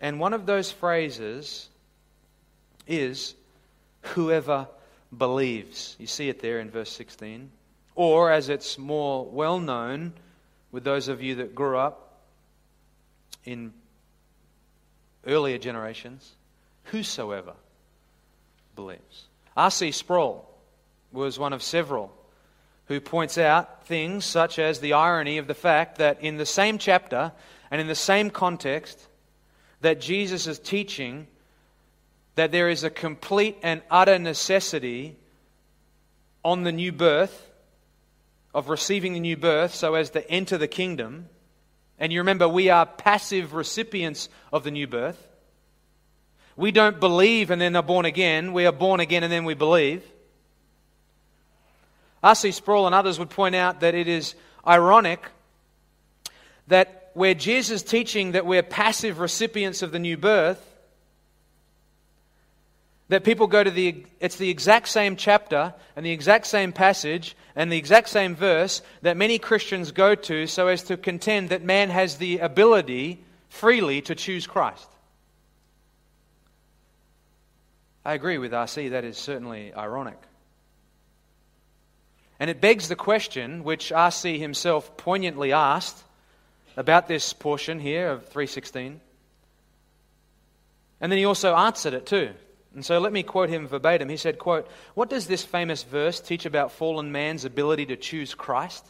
And 0.00 0.18
one 0.18 0.32
of 0.32 0.46
those 0.46 0.72
phrases 0.72 1.68
is 2.86 3.34
whoever 4.00 4.66
believes. 5.16 5.96
You 5.98 6.06
see 6.06 6.28
it 6.28 6.40
there 6.40 6.58
in 6.58 6.70
verse 6.70 6.90
16. 6.90 7.50
Or, 7.94 8.32
as 8.32 8.48
it's 8.48 8.78
more 8.78 9.24
well 9.26 9.60
known 9.60 10.14
with 10.72 10.82
those 10.82 11.08
of 11.08 11.22
you 11.22 11.36
that 11.36 11.54
grew 11.54 11.76
up 11.76 12.20
in 13.44 13.72
earlier 15.26 15.58
generations, 15.58 16.32
whosoever 16.84 17.52
believes. 18.74 19.26
R.C. 19.56 19.92
Sproul 19.92 20.48
was 21.12 21.38
one 21.38 21.52
of 21.52 21.62
several 21.62 22.12
who 22.86 23.00
points 23.00 23.38
out 23.38 23.86
things 23.86 24.24
such 24.24 24.58
as 24.58 24.80
the 24.80 24.94
irony 24.94 25.38
of 25.38 25.46
the 25.46 25.54
fact 25.54 25.98
that 25.98 26.22
in 26.22 26.36
the 26.36 26.46
same 26.46 26.78
chapter 26.78 27.32
and 27.70 27.80
in 27.80 27.86
the 27.86 27.94
same 27.94 28.30
context 28.30 29.06
that 29.80 30.00
Jesus 30.00 30.46
is 30.46 30.58
teaching 30.58 31.26
that 32.34 32.52
there 32.52 32.68
is 32.68 32.84
a 32.84 32.90
complete 32.90 33.58
and 33.62 33.82
utter 33.90 34.18
necessity 34.18 35.16
on 36.44 36.62
the 36.62 36.72
new 36.72 36.92
birth 36.92 37.50
of 38.54 38.68
receiving 38.68 39.12
the 39.12 39.20
new 39.20 39.36
birth 39.36 39.74
so 39.74 39.94
as 39.94 40.10
to 40.10 40.30
enter 40.30 40.58
the 40.58 40.68
kingdom. 40.68 41.28
And 41.98 42.12
you 42.12 42.20
remember, 42.20 42.48
we 42.48 42.68
are 42.70 42.86
passive 42.86 43.54
recipients 43.54 44.28
of 44.52 44.64
the 44.64 44.70
new 44.70 44.86
birth. 44.86 45.28
We 46.56 46.70
don't 46.70 47.00
believe 47.00 47.50
and 47.50 47.60
then 47.60 47.76
are 47.76 47.82
born 47.82 48.04
again. 48.04 48.52
We 48.52 48.66
are 48.66 48.72
born 48.72 49.00
again 49.00 49.22
and 49.22 49.32
then 49.32 49.44
we 49.44 49.54
believe. 49.54 50.02
R.C. 52.22 52.52
Sproul 52.52 52.86
and 52.86 52.94
others 52.94 53.18
would 53.18 53.30
point 53.30 53.54
out 53.54 53.80
that 53.80 53.94
it 53.94 54.06
is 54.06 54.34
ironic 54.66 55.20
that 56.68 57.10
where 57.14 57.34
Jesus 57.34 57.82
is 57.82 57.82
teaching 57.82 58.32
that 58.32 58.46
we're 58.46 58.62
passive 58.62 59.18
recipients 59.18 59.82
of 59.82 59.92
the 59.92 59.98
new 59.98 60.16
birth, 60.16 60.60
that 63.08 63.24
people 63.24 63.46
go 63.46 63.62
to 63.62 63.70
the 63.70 64.06
it's 64.20 64.36
the 64.36 64.48
exact 64.48 64.88
same 64.88 65.16
chapter 65.16 65.74
and 65.96 66.06
the 66.06 66.12
exact 66.12 66.46
same 66.46 66.72
passage 66.72 67.36
and 67.54 67.70
the 67.70 67.76
exact 67.76 68.08
same 68.08 68.34
verse 68.34 68.80
that 69.02 69.18
many 69.18 69.38
Christians 69.38 69.92
go 69.92 70.14
to 70.14 70.46
so 70.46 70.68
as 70.68 70.82
to 70.84 70.96
contend 70.96 71.50
that 71.50 71.62
man 71.62 71.90
has 71.90 72.16
the 72.16 72.38
ability 72.38 73.22
freely 73.50 74.00
to 74.02 74.14
choose 74.14 74.46
Christ. 74.46 74.88
I 78.04 78.14
agree 78.14 78.38
with 78.38 78.52
RC 78.52 78.90
that 78.90 79.04
is 79.04 79.16
certainly 79.16 79.72
ironic. 79.74 80.18
And 82.40 82.50
it 82.50 82.60
begs 82.60 82.88
the 82.88 82.96
question 82.96 83.62
which 83.62 83.92
RC 83.92 84.38
himself 84.38 84.96
poignantly 84.96 85.52
asked 85.52 86.02
about 86.76 87.06
this 87.06 87.32
portion 87.32 87.78
here 87.78 88.10
of 88.10 88.22
316. 88.22 89.00
And 91.00 91.12
then 91.12 91.18
he 91.18 91.24
also 91.24 91.54
answered 91.54 91.94
it 91.94 92.06
too. 92.06 92.30
And 92.74 92.84
so 92.84 92.98
let 92.98 93.12
me 93.12 93.22
quote 93.22 93.50
him 93.50 93.68
verbatim. 93.68 94.08
He 94.08 94.16
said, 94.16 94.38
quote, 94.38 94.68
What 94.94 95.10
does 95.10 95.26
this 95.26 95.44
famous 95.44 95.82
verse 95.82 96.20
teach 96.20 96.46
about 96.46 96.72
fallen 96.72 97.12
man's 97.12 97.44
ability 97.44 97.86
to 97.86 97.96
choose 97.96 98.34
Christ? 98.34 98.84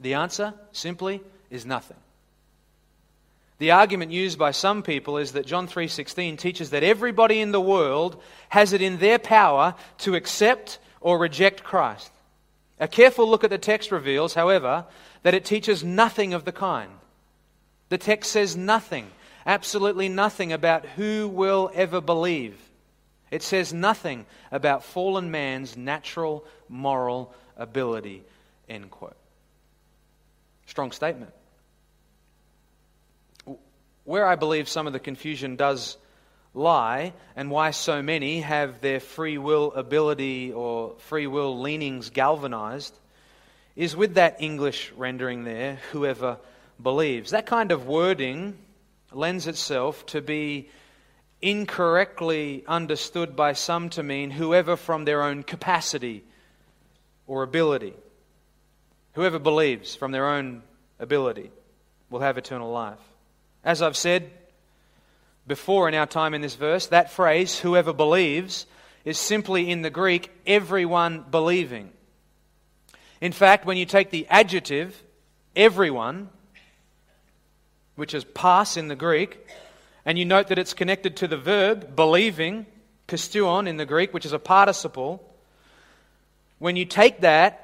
The 0.00 0.14
answer, 0.14 0.54
simply, 0.72 1.20
is 1.50 1.66
nothing. 1.66 1.98
The 3.64 3.70
argument 3.70 4.12
used 4.12 4.38
by 4.38 4.50
some 4.50 4.82
people 4.82 5.16
is 5.16 5.32
that 5.32 5.46
John 5.46 5.66
3:16 5.66 6.36
teaches 6.36 6.68
that 6.68 6.82
everybody 6.82 7.40
in 7.40 7.50
the 7.50 7.62
world 7.62 8.22
has 8.50 8.74
it 8.74 8.82
in 8.82 8.98
their 8.98 9.18
power 9.18 9.74
to 10.00 10.14
accept 10.14 10.78
or 11.00 11.16
reject 11.16 11.64
Christ. 11.64 12.12
A 12.78 12.86
careful 12.86 13.26
look 13.26 13.42
at 13.42 13.48
the 13.48 13.56
text 13.56 13.90
reveals, 13.90 14.34
however, 14.34 14.84
that 15.22 15.32
it 15.32 15.46
teaches 15.46 15.82
nothing 15.82 16.34
of 16.34 16.44
the 16.44 16.52
kind. 16.52 16.90
The 17.88 17.96
text 17.96 18.32
says 18.32 18.54
nothing 18.54 19.10
absolutely 19.46 20.10
nothing 20.10 20.52
about 20.52 20.84
who 20.84 21.26
will 21.26 21.70
ever 21.74 22.02
believe. 22.02 22.60
It 23.30 23.42
says 23.42 23.72
nothing 23.72 24.26
about 24.52 24.84
fallen 24.84 25.30
man's 25.30 25.74
natural 25.74 26.44
moral 26.68 27.32
ability. 27.56 28.24
End 28.68 28.90
quote. 28.90 29.16
Strong 30.66 30.92
statement. 30.92 31.32
Where 34.04 34.26
I 34.26 34.36
believe 34.36 34.68
some 34.68 34.86
of 34.86 34.92
the 34.92 35.00
confusion 35.00 35.56
does 35.56 35.96
lie, 36.52 37.14
and 37.34 37.50
why 37.50 37.72
so 37.72 38.02
many 38.02 38.40
have 38.40 38.80
their 38.80 39.00
free 39.00 39.38
will 39.38 39.72
ability 39.72 40.52
or 40.52 40.94
free 40.98 41.26
will 41.26 41.60
leanings 41.60 42.10
galvanized, 42.10 42.98
is 43.74 43.96
with 43.96 44.14
that 44.14 44.36
English 44.40 44.92
rendering 44.96 45.44
there, 45.44 45.80
whoever 45.90 46.38
believes. 46.80 47.30
That 47.30 47.46
kind 47.46 47.72
of 47.72 47.86
wording 47.86 48.58
lends 49.10 49.46
itself 49.46 50.04
to 50.06 50.20
be 50.20 50.68
incorrectly 51.40 52.64
understood 52.66 53.34
by 53.34 53.52
some 53.52 53.90
to 53.90 54.02
mean 54.02 54.30
whoever 54.30 54.76
from 54.76 55.04
their 55.04 55.22
own 55.22 55.42
capacity 55.42 56.24
or 57.26 57.42
ability. 57.42 57.94
Whoever 59.12 59.38
believes 59.38 59.94
from 59.94 60.12
their 60.12 60.28
own 60.28 60.62
ability 60.98 61.50
will 62.10 62.20
have 62.20 62.38
eternal 62.38 62.70
life. 62.70 62.98
As 63.64 63.80
I've 63.80 63.96
said 63.96 64.30
before 65.46 65.88
in 65.88 65.94
our 65.94 66.06
time 66.06 66.34
in 66.34 66.42
this 66.42 66.54
verse, 66.54 66.86
that 66.88 67.10
phrase, 67.10 67.58
whoever 67.58 67.92
believes, 67.92 68.66
is 69.04 69.18
simply 69.18 69.70
in 69.70 69.82
the 69.82 69.90
Greek, 69.90 70.30
everyone 70.46 71.24
believing. 71.30 71.90
In 73.20 73.32
fact, 73.32 73.64
when 73.64 73.76
you 73.76 73.86
take 73.86 74.10
the 74.10 74.26
adjective, 74.28 75.02
everyone, 75.56 76.28
which 77.96 78.12
is 78.12 78.24
pas 78.24 78.76
in 78.76 78.88
the 78.88 78.96
Greek, 78.96 79.38
and 80.04 80.18
you 80.18 80.26
note 80.26 80.48
that 80.48 80.58
it's 80.58 80.74
connected 80.74 81.16
to 81.16 81.28
the 81.28 81.36
verb 81.36 81.96
believing, 81.96 82.66
pisteuon 83.08 83.66
in 83.66 83.78
the 83.78 83.86
Greek, 83.86 84.12
which 84.12 84.26
is 84.26 84.32
a 84.32 84.38
participle. 84.38 85.22
When 86.58 86.76
you 86.76 86.84
take 86.84 87.20
that 87.20 87.63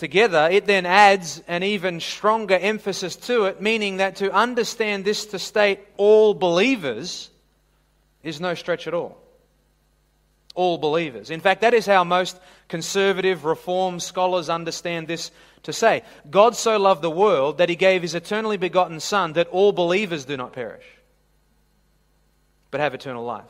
together, 0.00 0.48
it 0.50 0.66
then 0.66 0.84
adds 0.84 1.40
an 1.46 1.62
even 1.62 2.00
stronger 2.00 2.56
emphasis 2.56 3.14
to 3.16 3.44
it, 3.44 3.60
meaning 3.60 3.98
that 3.98 4.16
to 4.16 4.32
understand 4.32 5.04
this 5.04 5.26
to 5.26 5.38
state 5.38 5.78
all 5.96 6.34
believers 6.34 7.30
is 8.24 8.40
no 8.40 8.54
stretch 8.54 8.88
at 8.88 8.94
all 8.94 9.16
all 10.56 10.78
believers. 10.78 11.30
In 11.30 11.40
fact, 11.40 11.60
that 11.60 11.74
is 11.74 11.86
how 11.86 12.02
most 12.02 12.38
conservative, 12.68 13.44
reform 13.44 14.00
scholars 14.00 14.48
understand 14.48 15.06
this 15.06 15.30
to 15.62 15.72
say. 15.72 16.02
God 16.28 16.56
so 16.56 16.76
loved 16.76 17.02
the 17.02 17.10
world 17.10 17.58
that 17.58 17.68
he 17.68 17.76
gave 17.76 18.02
his 18.02 18.16
eternally 18.16 18.56
begotten 18.56 18.98
Son 18.98 19.34
that 19.34 19.46
all 19.48 19.72
believers 19.72 20.24
do 20.24 20.36
not 20.36 20.52
perish, 20.52 20.84
but 22.72 22.80
have 22.80 22.94
eternal 22.94 23.24
life. 23.24 23.44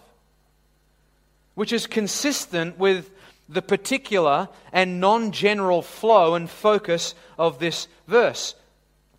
which 1.55 1.73
is 1.75 1.87
consistent 1.87 2.79
with 2.79 3.11
the 3.51 3.61
particular 3.61 4.49
and 4.73 5.01
non 5.01 5.33
general 5.33 5.83
flow 5.83 6.35
and 6.35 6.49
focus 6.49 7.15
of 7.37 7.59
this 7.59 7.89
verse. 8.07 8.55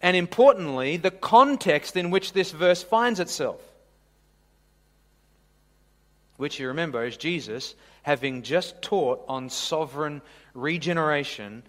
And 0.01 0.17
importantly, 0.17 0.97
the 0.97 1.11
context 1.11 1.95
in 1.95 2.09
which 2.09 2.33
this 2.33 2.51
verse 2.51 2.81
finds 2.81 3.19
itself. 3.19 3.61
Which 6.37 6.59
you 6.59 6.69
remember 6.69 7.05
is 7.05 7.17
Jesus 7.17 7.75
having 8.01 8.41
just 8.41 8.81
taught 8.81 9.23
on 9.27 9.49
sovereign 9.49 10.23
regeneration, 10.55 11.61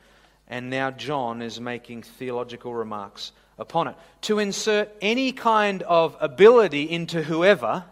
and 0.48 0.70
now 0.70 0.90
John 0.90 1.42
is 1.42 1.60
making 1.60 2.04
theological 2.04 2.72
remarks 2.72 3.32
upon 3.58 3.88
it. 3.88 3.96
To 4.22 4.38
insert 4.38 4.88
any 5.02 5.32
kind 5.32 5.82
of 5.82 6.16
ability 6.20 6.84
into 6.84 7.22
whoever, 7.22 7.84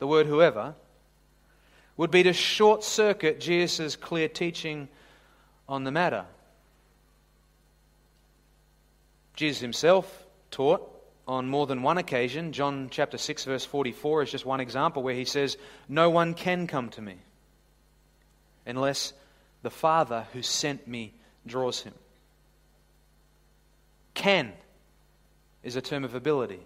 the 0.00 0.08
word 0.08 0.26
whoever, 0.26 0.74
would 1.98 2.10
be 2.12 2.22
to 2.22 2.32
short 2.32 2.82
circuit 2.82 3.40
Jesus' 3.40 3.96
clear 3.96 4.28
teaching 4.28 4.88
on 5.68 5.84
the 5.84 5.90
matter. 5.90 6.24
Jesus 9.34 9.60
himself 9.60 10.26
taught 10.50 10.94
on 11.26 11.48
more 11.48 11.66
than 11.66 11.82
one 11.82 11.98
occasion. 11.98 12.52
John 12.52 12.88
chapter 12.90 13.18
6, 13.18 13.44
verse 13.44 13.64
44 13.64 14.22
is 14.22 14.30
just 14.30 14.46
one 14.46 14.60
example 14.60 15.02
where 15.02 15.14
he 15.14 15.24
says, 15.24 15.58
No 15.88 16.08
one 16.08 16.34
can 16.34 16.68
come 16.68 16.88
to 16.90 17.02
me 17.02 17.16
unless 18.64 19.12
the 19.62 19.70
Father 19.70 20.26
who 20.32 20.40
sent 20.40 20.86
me 20.86 21.12
draws 21.46 21.80
him. 21.80 21.94
Can 24.14 24.52
is 25.64 25.74
a 25.74 25.82
term 25.82 26.04
of 26.04 26.14
ability. 26.14 26.60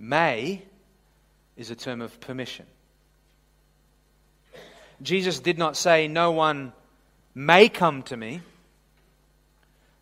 May 0.00 0.62
is 1.56 1.70
a 1.70 1.76
term 1.76 2.00
of 2.00 2.18
permission. 2.20 2.66
Jesus 5.02 5.40
did 5.40 5.58
not 5.58 5.76
say, 5.76 6.08
No 6.08 6.32
one 6.32 6.72
may 7.34 7.68
come 7.68 8.02
to 8.04 8.16
me. 8.16 8.40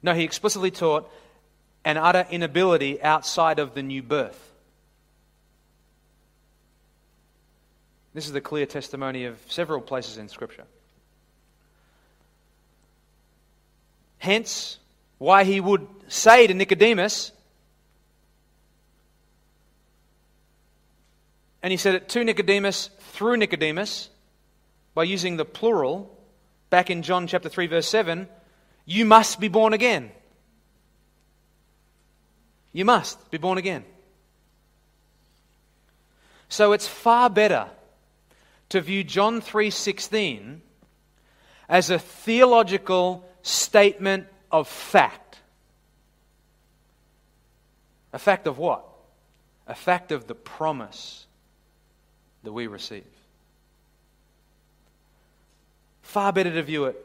No, 0.03 0.15
he 0.15 0.25
explicitly 0.25 0.71
taught 0.71 1.11
an 1.85 1.97
utter 1.97 2.27
inability 2.31 3.03
outside 3.03 3.59
of 3.59 3.75
the 3.75 3.83
new 3.83 4.03
birth. 4.03 4.43
This 8.15 8.27
is 8.27 8.33
the 8.33 8.41
clear 8.41 8.65
testimony 8.67 9.25
of 9.27 9.39
several 9.49 9.81
places 9.81 10.17
in 10.17 10.29
Scripture. 10.29 10.65
Hence, 14.19 14.79
why 15.19 15.45
he 15.45 15.61
would 15.61 15.87
say 16.09 16.47
to 16.47 16.55
Nicodemus, 16.55 17.33
and 21.63 21.71
he 21.71 21.77
said 21.77 21.95
it 21.95 22.09
to 22.11 22.25
Nicodemus 22.25 22.91
through 23.13 23.37
Nicodemus 23.37 24.09
by 24.97 25.05
using 25.05 25.37
the 25.37 25.45
plural 25.45 26.11
back 26.71 26.89
in 26.89 27.03
John 27.03 27.27
chapter 27.27 27.51
3 27.51 27.67
verse 27.67 27.87
7, 27.87 28.27
you 28.87 29.05
must 29.05 29.39
be 29.39 29.49
born 29.49 29.75
again. 29.75 30.11
You 32.73 32.87
must 32.87 33.31
be 33.31 33.37
born 33.37 33.59
again. 33.59 33.85
So 36.49 36.73
it's 36.73 36.89
far 36.89 37.29
better 37.29 37.69
to 38.71 38.81
view 38.81 39.05
John 39.05 39.43
3:16 39.43 40.63
as 41.69 41.91
a 41.91 41.99
theological 41.99 43.29
statement 43.43 44.29
of 44.51 44.67
fact. 44.67 45.41
A 48.15 48.19
fact 48.19 48.47
of 48.47 48.57
what? 48.57 48.83
A 49.67 49.75
fact 49.75 50.11
of 50.11 50.27
the 50.27 50.35
promise 50.35 51.27
that 52.45 52.53
we 52.53 52.67
receive. 52.67 53.16
Far 56.17 56.33
better 56.33 56.51
to 56.51 56.63
view 56.63 56.87
it 56.87 56.97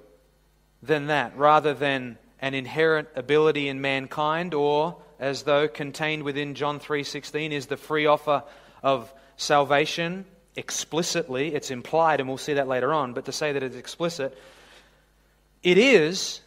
than 0.82 1.08
that, 1.08 1.36
rather 1.36 1.74
than 1.74 2.18
an 2.40 2.54
inherent 2.54 3.10
ability 3.14 3.68
in 3.68 3.82
mankind, 3.82 4.54
or 4.54 4.96
as 5.20 5.44
though 5.44 5.68
contained 5.68 6.24
within 6.24 6.56
John 6.56 6.80
3:16 6.80 7.52
is 7.52 7.66
the 7.66 7.76
free 7.76 8.06
offer 8.06 8.42
of 8.82 9.12
salvation 9.36 10.24
explicitly. 10.56 11.54
It's 11.54 11.72
implied, 11.72 12.22
and 12.22 12.30
we'll 12.30 12.38
see 12.38 12.54
that 12.54 12.70
later 12.70 12.94
on, 12.94 13.12
but 13.12 13.26
to 13.26 13.34
say 13.34 13.52
that 13.52 13.62
it's 13.62 13.76
explicit, 13.76 14.38
it 15.62 15.78
is, 15.78 16.40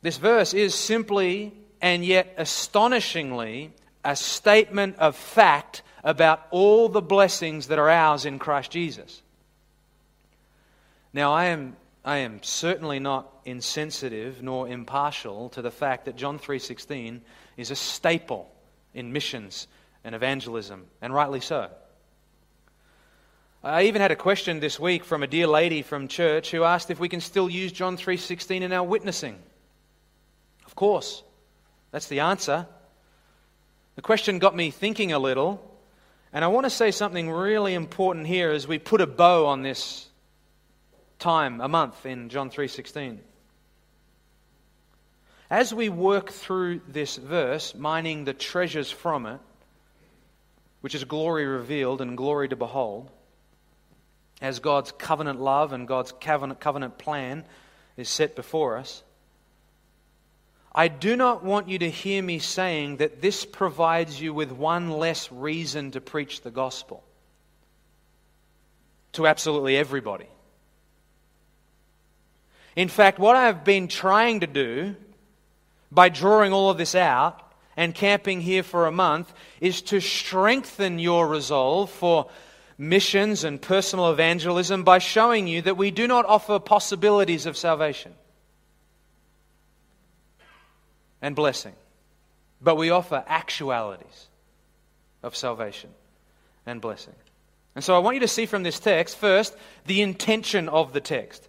this 0.00 0.16
verse 0.16 0.54
is 0.54 0.74
simply 0.74 1.52
and 1.82 2.06
yet 2.06 2.32
astonishingly 2.38 3.74
a 4.02 4.16
statement 4.16 4.96
of 4.96 5.14
fact 5.14 5.82
about 6.02 6.46
all 6.50 6.88
the 6.88 7.02
blessings 7.02 7.66
that 7.66 7.78
are 7.78 7.90
ours 7.90 8.24
in 8.24 8.38
Christ 8.38 8.70
Jesus. 8.70 9.20
Now, 11.12 11.32
I 11.32 11.46
am, 11.46 11.76
I 12.04 12.18
am 12.18 12.42
certainly 12.42 12.98
not 12.98 13.30
insensitive 13.44 14.42
nor 14.42 14.68
impartial 14.68 15.48
to 15.50 15.62
the 15.62 15.70
fact 15.70 16.04
that 16.04 16.16
John 16.16 16.38
3:16 16.38 17.20
is 17.56 17.70
a 17.70 17.76
staple 17.76 18.50
in 18.94 19.12
missions 19.12 19.66
and 20.04 20.14
evangelism, 20.14 20.86
and 21.00 21.14
rightly 21.14 21.40
so. 21.40 21.70
I 23.62 23.84
even 23.84 24.00
had 24.00 24.12
a 24.12 24.16
question 24.16 24.60
this 24.60 24.78
week 24.78 25.04
from 25.04 25.22
a 25.22 25.26
dear 25.26 25.46
lady 25.46 25.82
from 25.82 26.06
church 26.08 26.52
who 26.52 26.62
asked 26.62 26.90
if 26.90 27.00
we 27.00 27.08
can 27.08 27.20
still 27.20 27.50
use 27.50 27.72
John 27.72 27.96
3:16 27.96 28.62
in 28.62 28.72
our 28.72 28.84
witnessing. 28.84 29.42
Of 30.66 30.74
course. 30.74 31.22
That's 31.90 32.06
the 32.06 32.20
answer. 32.20 32.66
The 33.96 34.02
question 34.02 34.38
got 34.38 34.54
me 34.54 34.70
thinking 34.70 35.12
a 35.12 35.18
little, 35.18 35.76
and 36.32 36.44
I 36.44 36.48
want 36.48 36.66
to 36.66 36.70
say 36.70 36.90
something 36.90 37.30
really 37.30 37.74
important 37.74 38.26
here 38.26 38.50
as 38.50 38.68
we 38.68 38.78
put 38.78 39.00
a 39.00 39.06
bow 39.06 39.46
on 39.46 39.62
this 39.62 40.07
time, 41.18 41.60
a 41.60 41.68
month 41.68 42.06
in 42.06 42.28
John 42.28 42.50
3:16. 42.50 43.20
As 45.50 45.72
we 45.72 45.88
work 45.88 46.30
through 46.30 46.80
this 46.88 47.16
verse, 47.16 47.74
mining 47.74 48.24
the 48.24 48.34
treasures 48.34 48.90
from 48.90 49.26
it, 49.26 49.40
which 50.80 50.94
is 50.94 51.04
glory 51.04 51.46
revealed 51.46 52.00
and 52.00 52.16
glory 52.16 52.48
to 52.48 52.56
behold, 52.56 53.10
as 54.40 54.60
God's 54.60 54.92
covenant 54.92 55.40
love 55.40 55.72
and 55.72 55.88
God's 55.88 56.12
covenant, 56.12 56.60
covenant 56.60 56.98
plan 56.98 57.44
is 57.96 58.08
set 58.08 58.36
before 58.36 58.76
us, 58.76 59.02
I 60.72 60.88
do 60.88 61.16
not 61.16 61.42
want 61.42 61.68
you 61.68 61.78
to 61.80 61.90
hear 61.90 62.22
me 62.22 62.38
saying 62.38 62.98
that 62.98 63.20
this 63.20 63.44
provides 63.44 64.20
you 64.20 64.32
with 64.32 64.52
one 64.52 64.90
less 64.90 65.32
reason 65.32 65.90
to 65.92 66.00
preach 66.00 66.42
the 66.42 66.50
gospel 66.50 67.02
to 69.12 69.26
absolutely 69.26 69.76
everybody. 69.76 70.28
In 72.78 72.86
fact, 72.86 73.18
what 73.18 73.34
I've 73.34 73.64
been 73.64 73.88
trying 73.88 74.38
to 74.38 74.46
do 74.46 74.94
by 75.90 76.10
drawing 76.10 76.52
all 76.52 76.70
of 76.70 76.78
this 76.78 76.94
out 76.94 77.42
and 77.76 77.92
camping 77.92 78.40
here 78.40 78.62
for 78.62 78.86
a 78.86 78.92
month 78.92 79.32
is 79.60 79.82
to 79.82 79.98
strengthen 79.98 81.00
your 81.00 81.26
resolve 81.26 81.90
for 81.90 82.30
missions 82.78 83.42
and 83.42 83.60
personal 83.60 84.12
evangelism 84.12 84.84
by 84.84 84.98
showing 84.98 85.48
you 85.48 85.60
that 85.62 85.76
we 85.76 85.90
do 85.90 86.06
not 86.06 86.24
offer 86.26 86.60
possibilities 86.60 87.46
of 87.46 87.56
salvation 87.56 88.14
and 91.20 91.34
blessing, 91.34 91.74
but 92.62 92.76
we 92.76 92.90
offer 92.90 93.24
actualities 93.26 94.28
of 95.24 95.34
salvation 95.34 95.90
and 96.64 96.80
blessing. 96.80 97.16
And 97.74 97.82
so 97.82 97.96
I 97.96 97.98
want 97.98 98.14
you 98.14 98.20
to 98.20 98.28
see 98.28 98.46
from 98.46 98.62
this 98.62 98.78
text, 98.78 99.16
first, 99.16 99.56
the 99.86 100.00
intention 100.00 100.68
of 100.68 100.92
the 100.92 101.00
text, 101.00 101.47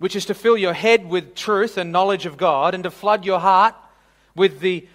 which 0.00 0.16
is 0.16 0.24
to 0.24 0.34
fill 0.34 0.56
your 0.56 0.72
head 0.72 1.06
with 1.06 1.34
truth 1.34 1.76
and 1.76 1.92
knowledge 1.92 2.24
of 2.24 2.38
God 2.38 2.74
and 2.74 2.84
to 2.84 2.90
flood 2.90 3.26
your 3.26 3.38
heart 3.38 3.74
with 4.34 4.60
the 4.60 4.88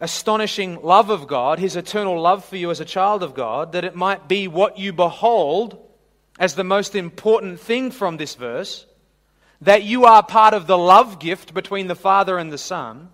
astonishing 0.00 0.80
love 0.82 1.10
of 1.10 1.26
God, 1.26 1.58
his 1.58 1.76
eternal 1.76 2.18
love 2.18 2.42
for 2.42 2.56
you 2.56 2.70
as 2.70 2.80
a 2.80 2.86
child 2.86 3.22
of 3.22 3.34
God, 3.34 3.72
that 3.72 3.84
it 3.84 3.94
might 3.94 4.28
be 4.28 4.48
what 4.48 4.78
you 4.78 4.94
behold 4.94 5.78
as 6.38 6.54
the 6.54 6.64
most 6.64 6.94
important 6.94 7.60
thing 7.60 7.90
from 7.90 8.16
this 8.16 8.34
verse, 8.34 8.86
that 9.60 9.82
you 9.82 10.06
are 10.06 10.22
part 10.22 10.54
of 10.54 10.66
the 10.66 10.78
love 10.78 11.18
gift 11.18 11.52
between 11.52 11.86
the 11.86 11.94
Father 11.94 12.38
and 12.38 12.50
the 12.50 12.56
Son, 12.56 13.10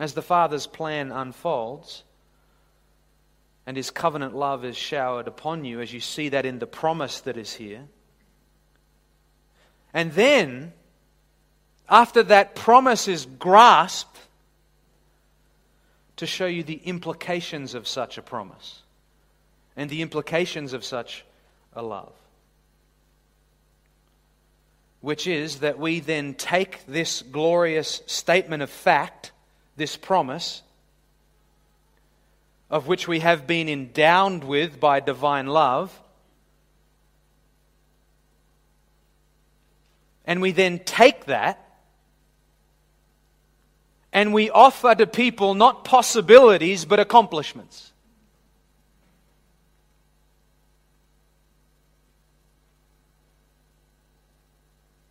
as 0.00 0.14
the 0.14 0.22
Father's 0.22 0.66
plan 0.66 1.12
unfolds. 1.12 2.02
And 3.64 3.76
his 3.76 3.92
covenant 3.92 4.34
love 4.34 4.64
is 4.64 4.76
showered 4.76 5.28
upon 5.28 5.64
you 5.64 5.80
as 5.80 5.92
you 5.92 6.00
see 6.00 6.30
that 6.30 6.44
in 6.44 6.58
the 6.58 6.66
promise 6.66 7.20
that 7.20 7.36
is 7.36 7.54
here. 7.54 7.84
And 9.94 10.12
then, 10.12 10.72
after 11.88 12.24
that 12.24 12.56
promise 12.56 13.06
is 13.08 13.26
grasped, 13.38 14.18
to 16.16 16.26
show 16.26 16.46
you 16.46 16.62
the 16.62 16.80
implications 16.84 17.74
of 17.74 17.88
such 17.88 18.18
a 18.18 18.22
promise 18.22 18.82
and 19.76 19.90
the 19.90 20.02
implications 20.02 20.72
of 20.72 20.84
such 20.84 21.24
a 21.74 21.82
love. 21.82 22.12
Which 25.00 25.26
is 25.26 25.60
that 25.60 25.78
we 25.78 26.00
then 26.00 26.34
take 26.34 26.86
this 26.86 27.22
glorious 27.22 28.02
statement 28.06 28.62
of 28.62 28.70
fact, 28.70 29.32
this 29.76 29.96
promise, 29.96 30.62
of 32.70 32.86
which 32.86 33.06
we 33.06 33.20
have 33.20 33.46
been 33.46 33.68
endowed 33.68 34.44
with 34.44 34.80
by 34.80 35.00
divine 35.00 35.46
love, 35.46 36.00
and 40.24 40.40
we 40.40 40.52
then 40.52 40.78
take 40.78 41.26
that 41.26 41.60
and 44.12 44.32
we 44.32 44.48
offer 44.48 44.94
to 44.94 45.06
people 45.06 45.54
not 45.54 45.84
possibilities 45.84 46.84
but 46.84 47.00
accomplishments. 47.00 47.92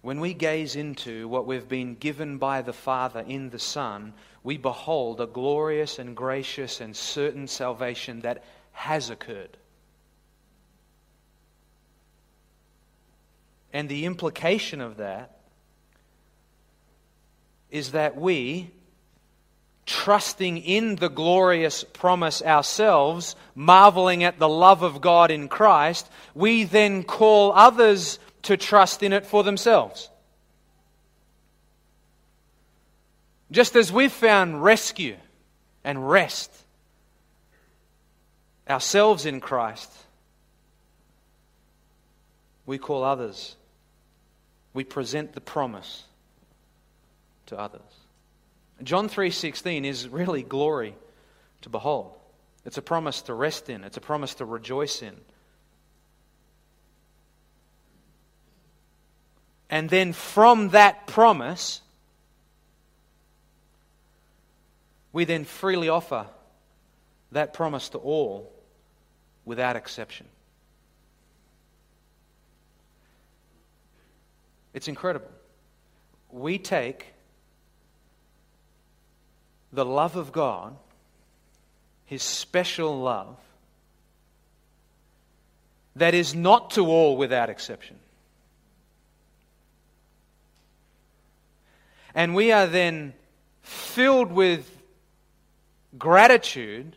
When 0.02 0.20
we 0.20 0.34
gaze 0.34 0.76
into 0.76 1.30
what 1.30 1.46
we've 1.46 1.68
been 1.68 1.96
given 1.96 2.38
by 2.38 2.62
the 2.62 2.74
Father 2.74 3.22
in 3.22 3.50
the 3.52 3.60
Son, 3.60 4.14
we 4.44 4.58
behold 4.58 5.22
a 5.22 5.26
glorious 5.26 5.98
and 5.98 6.14
gracious 6.16 6.82
and 6.82 6.94
certain 6.94 7.48
salvation 7.48 8.20
that 8.22 8.44
has 8.74 9.10
occurred. 9.10 9.58
And 13.74 13.90
the 13.90 14.06
implication 14.06 14.80
of 14.80 14.98
that 14.98 15.36
is 17.72 17.94
that 17.94 18.16
we, 18.16 18.70
trusting 19.88 20.60
in 20.60 20.96
the 20.98 21.10
glorious 21.10 21.84
promise 21.84 22.44
ourselves, 22.44 23.36
marveling 23.56 24.24
at 24.24 24.38
the 24.38 24.48
love 24.48 24.84
of 24.84 25.02
God 25.02 25.32
in 25.32 25.48
Christ, 25.48 26.08
we 26.36 26.66
then 26.66 27.04
call 27.04 27.52
others 27.52 28.20
to 28.44 28.58
trust 28.58 29.02
in 29.02 29.12
it 29.12 29.26
for 29.26 29.44
themselves. 29.44 30.10
Just 33.50 33.76
as 33.76 33.92
we've 33.92 34.12
found 34.12 34.64
rescue 34.64 35.16
and 35.84 36.10
rest 36.10 36.52
ourselves 38.70 39.26
in 39.26 39.40
Christ, 39.40 39.92
we 42.68 42.78
call 42.78 43.04
others. 43.04 43.56
We 44.74 44.84
present 44.84 45.34
the 45.34 45.42
promise 45.42 46.04
to 47.48 47.58
others. 47.58 47.82
John 48.82 49.08
3:16 49.08 49.86
is 49.86 50.08
really 50.08 50.44
glory 50.44 50.96
to 51.62 51.70
behold. 51.70 52.18
It's 52.66 52.78
a 52.78 52.82
promise 52.82 53.22
to 53.24 53.34
rest 53.34 53.70
in, 53.70 53.84
it's 53.84 53.98
a 53.98 54.02
promise 54.02 54.36
to 54.36 54.46
rejoice 54.46 55.02
in. 55.02 55.16
And 59.70 59.90
then 59.90 60.14
from 60.14 60.70
that 60.70 61.08
promise, 61.08 61.82
we 65.12 65.26
then 65.26 65.46
freely 65.46 65.90
offer 65.90 66.28
that 67.32 67.54
promise 67.54 67.90
to 67.90 67.98
all 67.98 68.52
without 69.46 69.76
exception. 69.76 70.28
It's 74.74 74.88
incredible. 74.88 75.30
We 76.32 76.58
take 76.58 77.14
the 79.72 79.86
love 79.86 80.16
of 80.16 80.32
God, 80.32 80.76
His 82.06 82.24
special 82.24 83.00
love, 83.00 83.38
that 85.96 86.14
is 86.14 86.34
not 86.34 86.72
to 86.72 86.88
all 86.88 87.18
without 87.18 87.50
exception. 87.50 87.98
And 92.16 92.36
we 92.36 92.52
are 92.52 92.68
then 92.68 93.14
filled 93.62 94.32
with 94.32 94.70
gratitude 95.98 96.96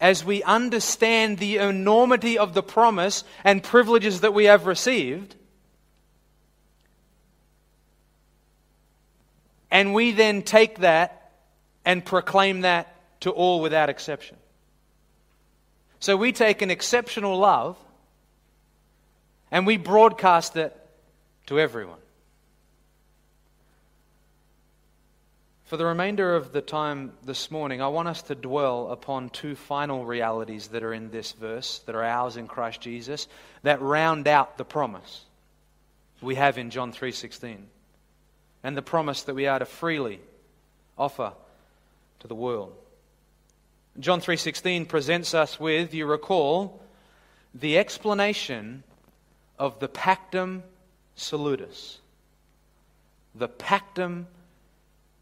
as 0.00 0.24
we 0.24 0.42
understand 0.42 1.38
the 1.38 1.56
enormity 1.56 2.38
of 2.38 2.54
the 2.54 2.62
promise 2.62 3.24
and 3.44 3.62
privileges 3.62 4.20
that 4.20 4.34
we 4.34 4.44
have 4.44 4.66
received. 4.66 5.34
And 9.70 9.94
we 9.94 10.12
then 10.12 10.42
take 10.42 10.78
that 10.78 11.32
and 11.84 12.04
proclaim 12.04 12.62
that 12.62 12.94
to 13.20 13.30
all 13.30 13.60
without 13.60 13.88
exception. 13.88 14.36
So 16.00 16.16
we 16.16 16.32
take 16.32 16.62
an 16.62 16.70
exceptional 16.70 17.38
love 17.38 17.76
and 19.50 19.66
we 19.66 19.76
broadcast 19.76 20.56
it 20.56 20.76
to 21.46 21.58
everyone. 21.58 21.98
For 25.64 25.76
the 25.76 25.84
remainder 25.84 26.34
of 26.34 26.52
the 26.52 26.62
time 26.62 27.12
this 27.24 27.50
morning, 27.50 27.82
I 27.82 27.88
want 27.88 28.08
us 28.08 28.22
to 28.22 28.34
dwell 28.34 28.90
upon 28.90 29.28
two 29.28 29.54
final 29.54 30.06
realities 30.06 30.68
that 30.68 30.82
are 30.82 30.94
in 30.94 31.10
this 31.10 31.32
verse, 31.32 31.80
that 31.80 31.94
are 31.94 32.04
ours 32.04 32.38
in 32.38 32.48
Christ 32.48 32.80
Jesus, 32.80 33.28
that 33.64 33.82
round 33.82 34.28
out 34.28 34.56
the 34.56 34.64
promise 34.64 35.26
we 36.22 36.36
have 36.36 36.56
in 36.56 36.70
John 36.70 36.90
3:16 36.90 37.66
and 38.62 38.76
the 38.76 38.82
promise 38.82 39.22
that 39.22 39.34
we 39.34 39.46
are 39.46 39.58
to 39.58 39.64
freely 39.64 40.20
offer 40.96 41.32
to 42.20 42.26
the 42.28 42.34
world. 42.34 42.74
John 43.98 44.20
3:16 44.20 44.86
presents 44.86 45.34
us 45.34 45.58
with, 45.58 45.92
you 45.94 46.06
recall, 46.06 46.80
the 47.54 47.78
explanation 47.78 48.84
of 49.58 49.80
the 49.80 49.88
pactum 49.88 50.62
salutis. 51.16 51.98
The 53.34 53.48
pactum 53.48 54.26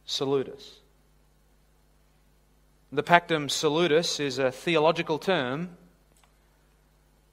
salutis. 0.07 0.81
The 2.93 3.03
pactum 3.03 3.51
salutis 3.51 4.21
is 4.21 4.39
a 4.39 4.53
theological 4.53 5.19
term 5.19 5.77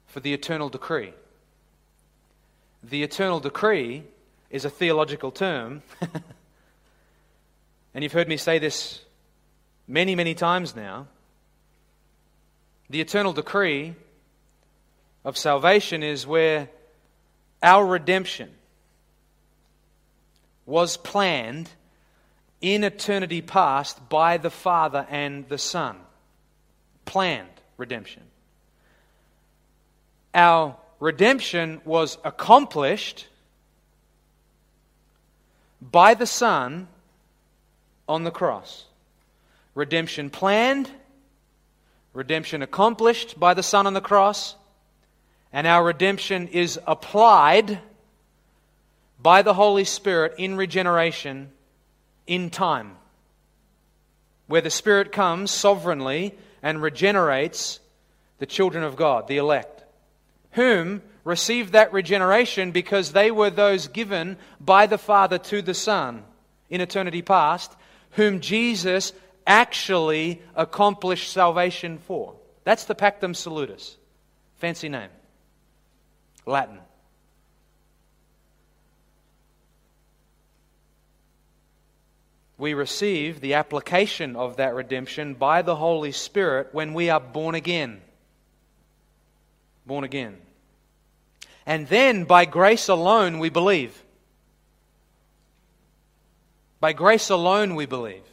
for 0.08 0.20
the 0.20 0.34
eternal 0.34 0.70
decree. 0.70 1.14
The 2.82 3.04
eternal 3.04 3.40
decree 3.40 4.04
is 4.54 4.66
a 4.66 4.70
theological 4.70 5.32
term, 5.32 5.82
and 7.94 8.04
you've 8.04 8.14
heard 8.14 8.28
me 8.28 8.38
say 8.38 8.60
this 8.60 9.02
many, 9.88 10.14
many 10.14 10.36
times 10.36 10.76
now. 10.76 11.08
The 12.92 13.02
eternal 13.02 13.34
decree 13.34 13.96
of 15.26 15.40
salvation 15.40 16.04
is 16.04 16.28
where 16.28 16.70
our 17.64 17.84
redemption 17.84 18.52
was 20.68 20.98
planned 20.98 21.68
in 22.62 22.84
eternity 22.84 23.42
past 23.42 24.08
by 24.08 24.38
the 24.38 24.52
Father 24.52 25.08
and 25.10 25.50
the 25.50 25.58
Son. 25.58 25.98
Planned 27.06 27.50
redemption. 27.78 28.22
Our 30.36 30.78
redemption 31.00 31.82
was 31.86 32.20
accomplished 32.24 33.28
by 35.92 36.14
the 36.14 36.26
Son 36.26 36.88
on 38.08 38.24
the 38.24 38.32
cross. 38.32 38.86
Redemption 39.76 40.30
planned, 40.30 40.90
redemption 42.14 42.62
accomplished 42.62 43.40
by 43.40 43.54
the 43.54 43.64
Son 43.64 43.88
on 43.88 43.94
the 43.94 44.02
cross, 44.02 44.56
and 45.52 45.68
our 45.68 45.84
redemption 45.84 46.48
is 46.48 46.80
applied 46.88 47.80
by 49.22 49.42
the 49.42 49.54
Holy 49.54 49.84
Spirit 49.84 50.34
in 50.38 50.56
regeneration 50.56 51.52
in 52.28 52.50
time, 52.50 52.96
where 54.48 54.62
the 54.62 54.70
Spirit 54.70 55.12
comes 55.12 55.52
sovereignly 55.52 56.36
and 56.62 56.82
regenerates 56.82 57.80
the 58.40 58.46
children 58.46 58.84
of 58.84 58.96
God, 58.96 59.28
the 59.28 59.38
elect, 59.38 59.84
whom 60.52 61.02
received 61.24 61.74
that 61.74 61.94
regeneration 61.94 62.72
because 62.72 63.12
they 63.12 63.32
were 63.32 63.50
those 63.50 63.88
given 63.88 64.38
by 64.60 64.86
the 64.88 64.98
Father 64.98 65.38
to 65.38 65.62
the 65.62 65.74
Son 65.74 66.24
in 66.70 66.82
eternity 66.82 67.22
past, 67.22 67.74
whom 68.12 68.40
Jesus 68.40 69.14
actually 69.46 70.42
accomplished 70.56 71.32
salvation 71.32 71.98
for. 71.98 72.36
That's 72.64 72.86
the 72.86 72.96
Pactum 72.96 73.36
Salutis. 73.36 73.98
Fancy 74.58 74.90
name. 74.90 75.10
Latin. 76.46 76.80
we 82.64 82.74
receive 82.74 83.42
the 83.42 83.56
application 83.56 84.38
of 84.38 84.56
that 84.56 84.74
redemption 84.74 85.34
by 85.34 85.62
the 85.62 85.76
Holy 85.76 86.14
Spirit 86.14 86.70
when 86.72 86.94
we 86.94 87.10
are 87.10 87.20
born 87.20 87.56
again. 87.56 88.00
Born 89.86 90.06
again. 90.06 90.38
And 91.66 91.88
then, 91.88 92.26
by 92.26 92.46
grace 92.46 92.90
alone, 92.90 93.40
we 93.40 93.50
believe. 93.50 94.04
By 96.80 96.92
grace 96.92 97.30
alone, 97.30 97.76
we 97.76 97.86
believe. 97.86 98.24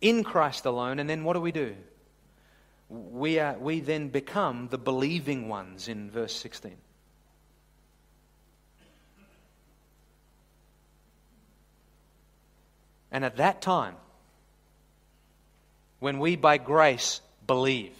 In 0.00 0.22
Christ 0.22 0.66
alone, 0.66 0.98
and 0.98 1.08
then 1.08 1.24
what 1.24 1.32
do 1.32 1.40
we 1.40 1.52
do? 1.52 1.74
We, 2.90 3.38
are, 3.38 3.58
we 3.58 3.80
then 3.80 4.08
become 4.08 4.68
the 4.68 4.78
believing 4.78 5.48
ones 5.48 5.88
in 5.88 6.10
verse 6.10 6.36
16. 6.36 6.76
And 13.10 13.24
at 13.24 13.36
that 13.36 13.62
time, 13.62 13.96
when 15.98 16.18
we 16.18 16.36
by 16.36 16.58
grace 16.58 17.22
believe, 17.46 17.96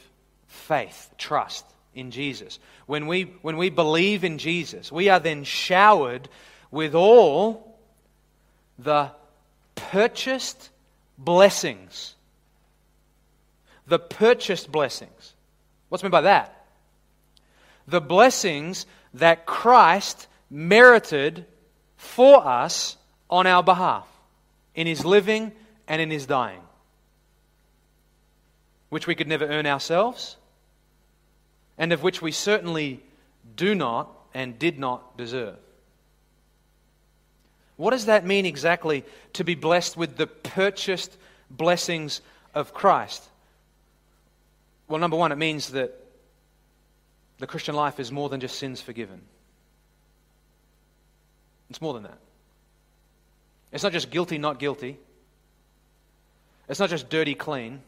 faith, 0.46 1.10
trust 1.16 1.64
in 1.94 2.10
Jesus. 2.10 2.58
When 2.86 3.06
we, 3.06 3.22
when 3.42 3.56
we 3.56 3.70
believe 3.70 4.24
in 4.24 4.38
Jesus, 4.38 4.92
we 4.92 5.08
are 5.08 5.20
then 5.20 5.44
showered 5.44 6.28
with 6.70 6.94
all 6.94 7.78
the 8.78 9.10
purchased 9.74 10.70
blessings. 11.16 12.14
The 13.86 13.98
purchased 13.98 14.70
blessings. 14.70 15.34
What's 15.88 16.02
meant 16.02 16.12
by 16.12 16.22
that? 16.22 16.66
The 17.86 18.00
blessings 18.00 18.86
that 19.14 19.46
Christ 19.46 20.26
merited 20.50 21.46
for 21.96 22.46
us 22.46 22.96
on 23.30 23.46
our 23.46 23.62
behalf 23.62 24.06
in 24.74 24.86
his 24.86 25.04
living 25.04 25.52
and 25.88 26.00
in 26.00 26.10
his 26.10 26.26
dying, 26.26 26.60
which 28.90 29.06
we 29.06 29.14
could 29.14 29.26
never 29.26 29.46
earn 29.46 29.66
ourselves, 29.66 30.36
and 31.78 31.92
of 31.92 32.02
which 32.02 32.20
we 32.20 32.32
certainly 32.32 33.00
do 33.56 33.74
not 33.74 34.10
and 34.34 34.58
did 34.58 34.78
not 34.78 35.16
deserve. 35.16 35.56
What 37.76 37.90
does 37.90 38.06
that 38.06 38.26
mean 38.26 38.44
exactly 38.44 39.04
to 39.34 39.44
be 39.44 39.54
blessed 39.54 39.96
with 39.96 40.16
the 40.16 40.26
purchased 40.26 41.16
blessings 41.48 42.20
of 42.52 42.74
Christ? 42.74 43.22
Well, 44.88 44.98
number 44.98 45.16
one, 45.16 45.30
it 45.30 45.36
means 45.36 45.70
that 45.70 45.94
the 47.38 47.46
Christian 47.46 47.76
life 47.76 48.00
is 48.00 48.10
more 48.10 48.28
than 48.28 48.40
just 48.40 48.58
sins 48.58 48.80
forgiven. 48.80 49.20
It's 51.70 51.80
more 51.80 51.94
than 51.94 52.02
that. 52.04 52.18
It's 53.70 53.84
not 53.84 53.92
just 53.92 54.10
guilty, 54.10 54.38
not 54.38 54.58
guilty. 54.58 54.98
It's 56.68 56.80
not 56.80 56.90
just 56.90 57.08
dirty, 57.08 57.34
clean. 57.34 57.80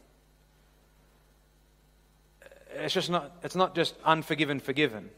It's 2.77 2.95
just 2.95 3.11
not, 3.11 3.33
it's 3.43 3.57
not 3.57 3.75
just 3.75 3.95
unforgiven, 4.05 4.61
forgiven. 4.61 5.11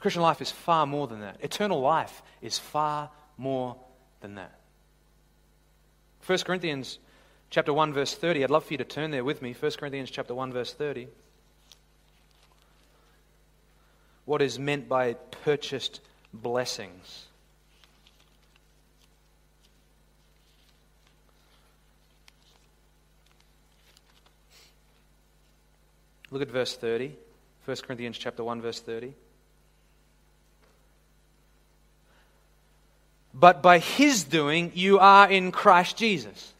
Christian 0.00 0.22
life 0.22 0.40
is 0.40 0.50
far 0.50 0.86
more 0.86 1.06
than 1.06 1.20
that. 1.20 1.38
Eternal 1.40 1.80
life 1.80 2.22
is 2.40 2.58
far 2.58 3.10
more 3.36 3.76
than 4.20 4.36
that. 4.36 4.58
1 6.26 6.38
Corinthians 6.40 6.98
chapter 7.50 7.72
1 7.72 7.92
verse 7.92 8.14
30. 8.14 8.44
I'd 8.44 8.50
love 8.50 8.64
for 8.64 8.74
you 8.74 8.78
to 8.78 8.84
turn 8.84 9.10
there 9.10 9.24
with 9.24 9.42
me. 9.42 9.54
1 9.58 9.72
Corinthians 9.72 10.10
chapter 10.10 10.34
1 10.34 10.52
verse 10.52 10.72
30. 10.72 11.08
What 14.24 14.42
is 14.42 14.58
meant 14.58 14.88
by 14.88 15.14
purchased 15.14 16.00
blessings? 16.34 17.27
Look 26.30 26.42
at 26.42 26.50
verse 26.50 26.76
30. 26.76 27.12
1 27.64 27.76
Corinthians 27.78 28.18
chapter 28.18 28.44
1 28.44 28.60
verse 28.62 28.80
30. 28.80 29.14
But 33.34 33.62
by 33.62 33.78
his 33.78 34.24
doing 34.24 34.72
you 34.74 34.98
are 34.98 35.30
in 35.30 35.52
Christ 35.52 35.96
Jesus. 35.96 36.52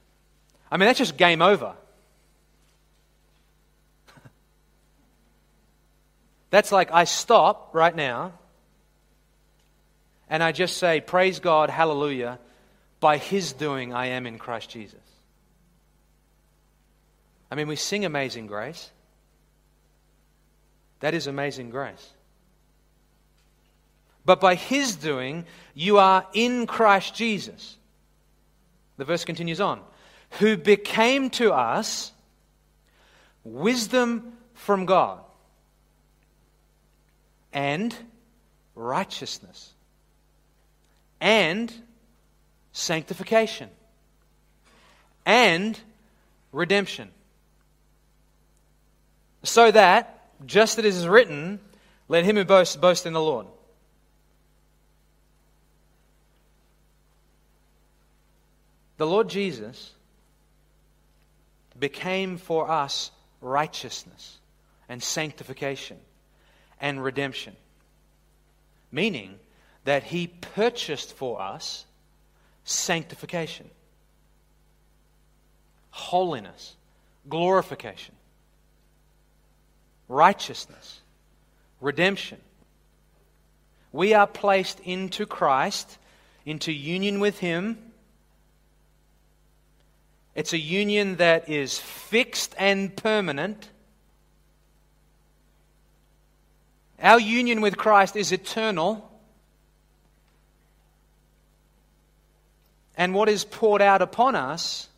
I 0.70 0.76
mean 0.76 0.87
that's 0.87 0.98
just 0.98 1.16
game 1.16 1.42
over. 1.42 1.74
that's 6.50 6.70
like 6.70 6.92
I 6.92 7.04
stop 7.04 7.70
right 7.74 7.96
now 7.96 8.33
and 10.28 10.42
I 10.42 10.52
just 10.52 10.76
say 10.76 11.00
praise 11.00 11.40
God, 11.40 11.70
hallelujah, 11.70 12.38
by 13.00 13.16
his 13.16 13.52
doing 13.52 13.94
I 13.94 14.09
am 14.09 14.26
in 14.26 14.38
Christ 14.38 14.70
Jesus. 14.70 15.00
I 17.50 17.54
mean 17.54 17.66
we 17.66 17.76
sing 17.76 18.04
amazing 18.04 18.46
grace. 18.46 18.90
That 21.00 21.14
is 21.14 21.26
amazing 21.26 21.70
grace. 21.70 22.12
But 24.24 24.40
by 24.40 24.56
his 24.56 24.96
doing, 24.96 25.46
you 25.74 25.98
are 25.98 26.26
in 26.32 26.66
Christ 26.66 27.14
Jesus. 27.14 27.76
The 28.96 29.04
verse 29.04 29.24
continues 29.24 29.61
on. 29.61 29.80
Who 30.32 30.56
became 30.56 31.30
to 31.30 31.52
us 31.52 32.12
wisdom 33.44 34.32
from 34.52 34.84
God 34.84 35.20
and 37.52 37.94
righteousness 38.74 39.72
and 41.20 41.72
sanctification 42.72 43.70
and 45.24 45.78
redemption. 46.52 47.08
So 49.42 49.70
that 49.70 50.17
just 50.46 50.79
as 50.79 50.85
it 50.85 50.88
is 50.88 51.07
written, 51.07 51.61
let 52.09 52.24
him 52.24 52.37
who 52.37 52.44
boasts 52.44 52.77
boast 52.77 53.07
in 53.07 53.12
the 53.12 53.20
Lord. 53.20 53.46
The 58.96 59.07
Lord 59.07 59.29
Jesus 59.29 59.92
became 61.79 62.37
for 62.37 62.68
us 62.70 63.11
righteousness 63.40 64.38
and 64.88 65.03
sanctification 65.03 65.98
and 66.81 67.03
redemption, 67.03 67.55
meaning 68.90 69.38
that 69.85 70.03
he 70.03 70.27
purchased 70.27 71.14
for 71.14 71.40
us 71.40 71.85
sanctification, 72.64 73.70
holiness, 75.90 76.74
glorification 77.29 78.14
righteousness, 80.09 81.01
redemption. 81.81 82.38
We 83.92 84.14
are 84.14 84.27
placed 84.27 84.81
into 84.81 85.27
Christ, 85.27 85.99
into 86.44 86.73
union 86.73 87.21
with 87.21 87.38
Him. 87.38 87.79
It's 90.35 90.53
a 90.53 90.59
union 90.59 91.16
that 91.16 91.49
is 91.49 91.79
fixed 91.79 92.55
and 92.59 92.94
permanent. 92.97 93.68
Our 97.03 97.21
union 97.21 97.61
with 97.61 97.77
Christ 97.77 98.16
is 98.16 98.33
eternal. 98.33 99.05
And 102.97 103.14
what 103.14 103.29
is 103.29 103.44
poured 103.44 103.81
out 103.81 104.03
upon 104.03 104.35
us, 104.35 104.88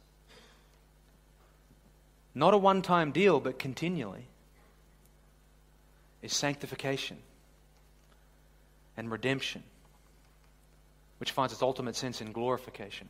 not 2.35 2.55
a 2.55 2.59
one 2.59 2.81
time 2.81 3.13
deal, 3.13 3.41
but 3.41 3.59
continually 3.59 4.30
is 6.23 6.35
sanctification 6.35 7.19
and 8.97 9.11
redemption, 9.11 9.63
which 11.19 11.31
finds 11.31 11.53
its 11.53 11.63
ultimate 11.63 11.97
sense 11.97 12.21
in 12.21 12.33
glorification. 12.33 13.09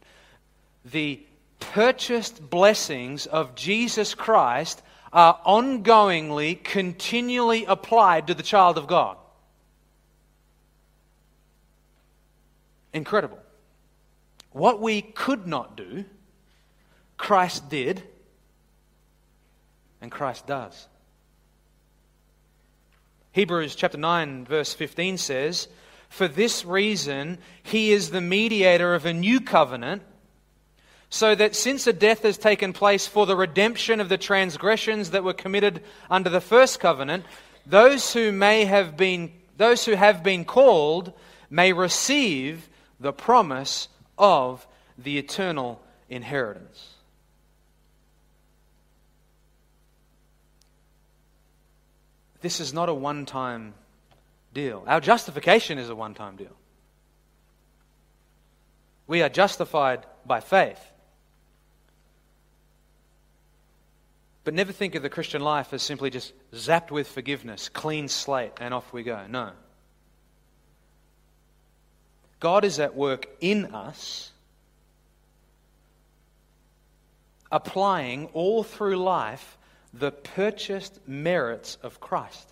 The 0.84 1.20
purchased 1.58 2.48
blessings 2.48 3.26
of 3.26 3.54
Jesus 3.54 4.14
Christ 4.14 4.82
are 5.12 5.38
ongoingly, 5.44 6.62
continually 6.62 7.64
applied 7.64 8.28
to 8.28 8.34
the 8.34 8.42
child 8.42 8.78
of 8.78 8.86
God. 8.86 9.16
Incredible. 12.92 13.38
What 14.52 14.80
we 14.80 15.02
could 15.02 15.46
not 15.46 15.76
do, 15.76 16.04
Christ 17.16 17.68
did, 17.68 18.02
and 20.00 20.10
Christ 20.10 20.46
does. 20.46 20.86
Hebrews 23.32 23.76
chapter 23.76 23.98
9, 23.98 24.44
verse 24.44 24.74
15 24.74 25.16
says, 25.16 25.68
For 26.08 26.26
this 26.26 26.64
reason, 26.64 27.38
he 27.62 27.92
is 27.92 28.10
the 28.10 28.20
mediator 28.20 28.94
of 28.94 29.06
a 29.06 29.12
new 29.12 29.40
covenant, 29.40 30.02
so 31.10 31.34
that 31.36 31.54
since 31.54 31.86
a 31.86 31.92
death 31.92 32.22
has 32.22 32.38
taken 32.38 32.72
place 32.72 33.06
for 33.06 33.26
the 33.26 33.36
redemption 33.36 34.00
of 34.00 34.08
the 34.08 34.18
transgressions 34.18 35.10
that 35.10 35.22
were 35.22 35.32
committed 35.32 35.82
under 36.10 36.28
the 36.28 36.40
first 36.40 36.80
covenant, 36.80 37.24
those 37.66 38.12
who 38.12 38.32
may 38.32 38.64
have 38.64 38.96
been 38.96 39.32
those 39.56 39.84
who 39.84 39.92
have 39.92 40.22
been 40.22 40.44
called 40.46 41.12
may 41.50 41.74
receive 41.74 42.68
the 42.98 43.12
promise 43.12 43.88
of 44.16 44.66
the 44.96 45.18
eternal 45.18 45.82
inheritance. 46.08 46.89
This 52.40 52.60
is 52.60 52.72
not 52.72 52.88
a 52.88 52.94
one 52.94 53.26
time 53.26 53.74
deal. 54.54 54.84
Our 54.86 55.00
justification 55.00 55.78
is 55.78 55.88
a 55.88 55.94
one 55.94 56.14
time 56.14 56.36
deal. 56.36 56.56
We 59.06 59.22
are 59.22 59.28
justified 59.28 60.06
by 60.24 60.40
faith. 60.40 60.80
But 64.44 64.54
never 64.54 64.72
think 64.72 64.94
of 64.94 65.02
the 65.02 65.10
Christian 65.10 65.42
life 65.42 65.72
as 65.72 65.82
simply 65.82 66.10
just 66.10 66.32
zapped 66.52 66.90
with 66.90 67.08
forgiveness, 67.08 67.68
clean 67.68 68.08
slate, 68.08 68.52
and 68.60 68.72
off 68.72 68.92
we 68.92 69.02
go. 69.02 69.26
No. 69.28 69.50
God 72.38 72.64
is 72.64 72.78
at 72.80 72.96
work 72.96 73.26
in 73.40 73.66
us, 73.74 74.30
applying 77.52 78.26
all 78.28 78.62
through 78.62 78.96
life 78.96 79.58
the 79.92 80.12
purchased 80.12 81.00
merits 81.06 81.76
of 81.82 82.00
Christ. 82.00 82.48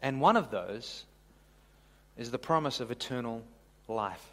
And 0.00 0.20
one 0.20 0.36
of 0.36 0.50
those 0.50 1.04
is 2.16 2.30
the 2.30 2.38
promise 2.38 2.80
of 2.80 2.90
eternal 2.90 3.42
life. 3.88 4.24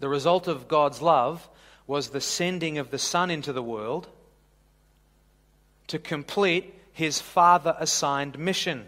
The 0.00 0.08
result 0.08 0.48
of 0.48 0.68
God's 0.68 1.02
love 1.02 1.48
was 1.86 2.10
the 2.10 2.20
sending 2.20 2.78
of 2.78 2.90
the 2.90 2.98
Son 2.98 3.30
into 3.30 3.52
the 3.52 3.62
world 3.62 4.06
to 5.88 5.98
complete 5.98 6.74
his 6.92 7.20
Father 7.20 7.74
assigned 7.78 8.38
mission. 8.38 8.86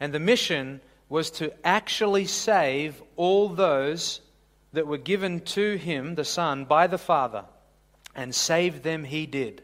And 0.00 0.12
the 0.12 0.18
mission 0.18 0.80
was 1.08 1.30
to 1.32 1.52
actually 1.64 2.26
save 2.26 3.00
all 3.16 3.48
those 3.48 4.20
that 4.72 4.86
were 4.86 4.98
given 4.98 5.40
to 5.40 5.76
him, 5.76 6.14
the 6.14 6.24
Son, 6.24 6.64
by 6.64 6.86
the 6.86 6.98
Father, 6.98 7.44
and 8.14 8.34
save 8.34 8.82
them 8.82 9.04
he 9.04 9.26
did. 9.26 9.62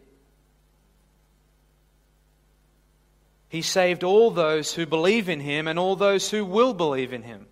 He 3.48 3.62
saved 3.62 4.04
all 4.04 4.30
those 4.30 4.74
who 4.74 4.84
believe 4.84 5.28
in 5.28 5.40
him 5.40 5.66
and 5.66 5.78
all 5.78 5.96
those 5.96 6.30
who 6.30 6.44
will 6.44 6.74
believe 6.74 7.12
in 7.12 7.22
him. 7.22 7.46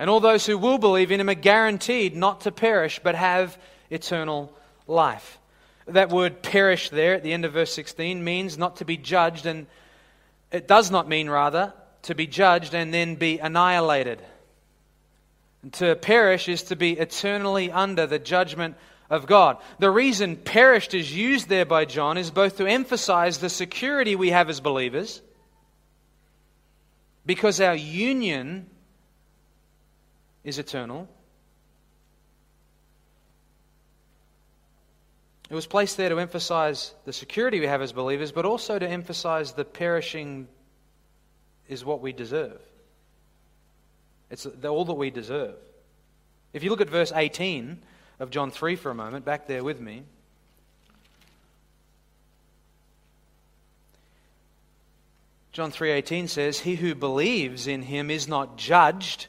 And 0.00 0.10
all 0.10 0.20
those 0.20 0.46
who 0.46 0.58
will 0.58 0.78
believe 0.78 1.12
in 1.12 1.20
him 1.20 1.28
are 1.28 1.34
guaranteed 1.34 2.16
not 2.16 2.42
to 2.42 2.52
perish 2.52 3.00
but 3.02 3.14
have 3.14 3.56
eternal 3.90 4.52
life. 4.86 5.38
That 5.86 6.10
word 6.10 6.42
perish 6.42 6.90
there 6.90 7.14
at 7.14 7.22
the 7.22 7.32
end 7.32 7.44
of 7.44 7.52
verse 7.52 7.72
16 7.72 8.22
means 8.22 8.58
not 8.58 8.76
to 8.76 8.84
be 8.84 8.96
judged, 8.96 9.46
and 9.46 9.66
it 10.52 10.68
does 10.68 10.90
not 10.90 11.08
mean, 11.08 11.30
rather, 11.30 11.72
to 12.02 12.14
be 12.14 12.26
judged 12.26 12.74
and 12.74 12.92
then 12.92 13.14
be 13.14 13.38
annihilated. 13.38 14.20
And 15.62 15.72
to 15.74 15.96
perish 15.96 16.48
is 16.48 16.64
to 16.64 16.76
be 16.76 16.92
eternally 16.92 17.70
under 17.72 18.06
the 18.06 18.18
judgment 18.18 18.76
of 19.10 19.26
God. 19.26 19.56
The 19.78 19.90
reason 19.90 20.36
perished 20.36 20.94
is 20.94 21.14
used 21.14 21.48
there 21.48 21.64
by 21.64 21.84
John 21.84 22.18
is 22.18 22.30
both 22.30 22.58
to 22.58 22.66
emphasize 22.66 23.38
the 23.38 23.48
security 23.48 24.14
we 24.14 24.30
have 24.30 24.48
as 24.48 24.60
believers, 24.60 25.22
because 27.24 27.60
our 27.60 27.74
union 27.74 28.66
is 30.44 30.58
eternal. 30.58 31.08
It 35.50 35.54
was 35.54 35.66
placed 35.66 35.96
there 35.96 36.10
to 36.10 36.18
emphasize 36.18 36.94
the 37.06 37.12
security 37.12 37.58
we 37.58 37.66
have 37.66 37.80
as 37.80 37.92
believers, 37.92 38.32
but 38.32 38.44
also 38.44 38.78
to 38.78 38.86
emphasize 38.86 39.52
the 39.52 39.64
perishing 39.64 40.46
is 41.68 41.84
what 41.84 42.02
we 42.02 42.12
deserve. 42.12 42.60
It's 44.30 44.46
all 44.64 44.84
that 44.84 44.94
we 44.94 45.10
deserve. 45.10 45.56
If 46.52 46.62
you 46.62 46.70
look 46.70 46.80
at 46.80 46.90
verse 46.90 47.12
18 47.14 47.78
of 48.20 48.30
John 48.30 48.50
3 48.50 48.76
for 48.76 48.90
a 48.90 48.94
moment, 48.94 49.24
back 49.24 49.46
there 49.46 49.64
with 49.64 49.80
me. 49.80 50.02
John 55.52 55.72
3:18 55.72 56.28
says, 56.28 56.60
"He 56.60 56.76
who 56.76 56.94
believes 56.94 57.66
in 57.66 57.82
him 57.82 58.12
is 58.12 58.28
not 58.28 58.56
judged. 58.56 59.26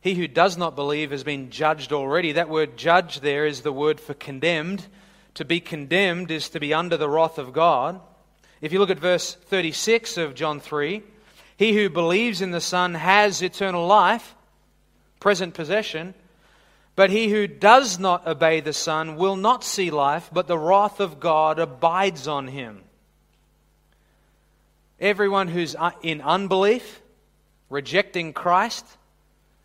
He 0.00 0.14
who 0.14 0.26
does 0.26 0.56
not 0.56 0.74
believe 0.74 1.12
has 1.12 1.22
been 1.22 1.50
judged 1.50 1.92
already." 1.92 2.32
That 2.32 2.48
word 2.48 2.76
judge 2.76 3.20
there 3.20 3.46
is 3.46 3.60
the 3.60 3.72
word 3.72 4.00
for 4.00 4.14
condemned. 4.14 4.86
To 5.34 5.44
be 5.44 5.60
condemned 5.60 6.32
is 6.32 6.48
to 6.48 6.58
be 6.58 6.74
under 6.74 6.96
the 6.96 7.08
wrath 7.08 7.38
of 7.38 7.52
God. 7.52 8.00
If 8.60 8.72
you 8.72 8.80
look 8.80 8.90
at 8.90 8.98
verse 8.98 9.34
36 9.34 10.16
of 10.16 10.34
John 10.34 10.58
3, 10.58 11.04
he 11.56 11.74
who 11.74 11.88
believes 11.88 12.40
in 12.40 12.50
the 12.50 12.60
Son 12.60 12.94
has 12.94 13.40
eternal 13.40 13.86
life, 13.86 14.34
present 15.20 15.54
possession. 15.54 16.14
But 16.96 17.10
he 17.10 17.28
who 17.28 17.46
does 17.46 17.98
not 17.98 18.26
obey 18.26 18.60
the 18.60 18.72
Son 18.72 19.16
will 19.16 19.36
not 19.36 19.62
see 19.62 19.90
life, 19.90 20.30
but 20.32 20.48
the 20.48 20.58
wrath 20.58 20.98
of 21.00 21.20
God 21.20 21.58
abides 21.58 22.26
on 22.26 22.48
him. 22.48 22.82
Everyone 24.98 25.46
who's 25.46 25.76
in 26.02 26.20
unbelief, 26.20 27.00
rejecting 27.70 28.32
Christ, 28.32 28.84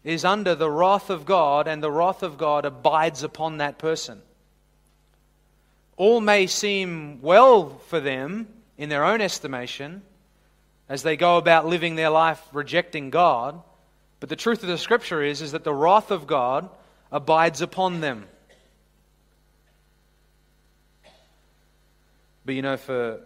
is 0.04 0.26
under 0.26 0.54
the 0.54 0.70
wrath 0.70 1.10
of 1.10 1.26
God, 1.26 1.68
and 1.68 1.82
the 1.82 1.92
wrath 1.92 2.22
of 2.22 2.38
God 2.38 2.66
abides 2.66 3.24
upon 3.24 3.58
that 3.58 3.80
person. 3.80 4.22
All 5.98 6.22
may 6.22 6.48
seem 6.48 7.22
well 7.22 7.70
for 7.88 8.00
them 8.00 8.48
in 8.78 8.90
their 8.90 9.06
own 9.06 9.22
estimation 9.22 10.02
as 10.90 11.04
they 11.04 11.16
go 11.16 11.38
about 11.38 11.66
living 11.66 11.96
their 11.96 12.10
life 12.10 12.42
rejecting 12.52 13.10
God, 13.10 13.62
but 14.24 14.30
the 14.30 14.38
truth 14.38 14.64
of 14.64 14.70
the 14.70 14.78
Scripture 14.78 15.22
is, 15.22 15.42
is 15.42 15.52
that 15.52 15.66
the 15.66 15.74
wrath 15.74 16.10
of 16.10 16.28
God 16.28 16.70
abides 17.12 17.60
upon 17.60 18.00
them. 18.00 18.24
But 22.46 22.56
you 22.56 22.62
know, 22.62 22.78
for 22.78 23.20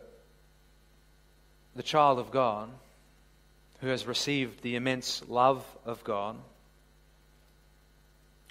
the 1.75 1.83
child 1.83 2.17
of 2.17 2.31
God 2.31 2.69
who 3.81 3.89
has 3.89 4.07
received 4.07 4.63
the 4.63 4.75
immense 4.75 5.21
love 5.27 5.63
of 5.86 6.03
God, 6.03 6.36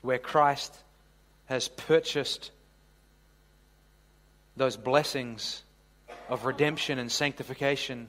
where 0.02 0.20
Christ 0.20 0.72
has 1.46 1.66
purchased 1.66 2.52
those 4.56 4.76
blessings 4.76 5.64
of 6.28 6.44
redemption 6.44 7.00
and 7.00 7.10
sanctification 7.10 8.08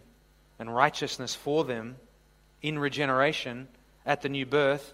and 0.59 0.71
righteousness 0.71 1.33
for 1.33 1.63
them 1.63 1.95
in 2.61 2.77
regeneration 2.77 3.67
at 4.07 4.21
the 4.21 4.29
new 4.29 4.45
birth, 4.45 4.93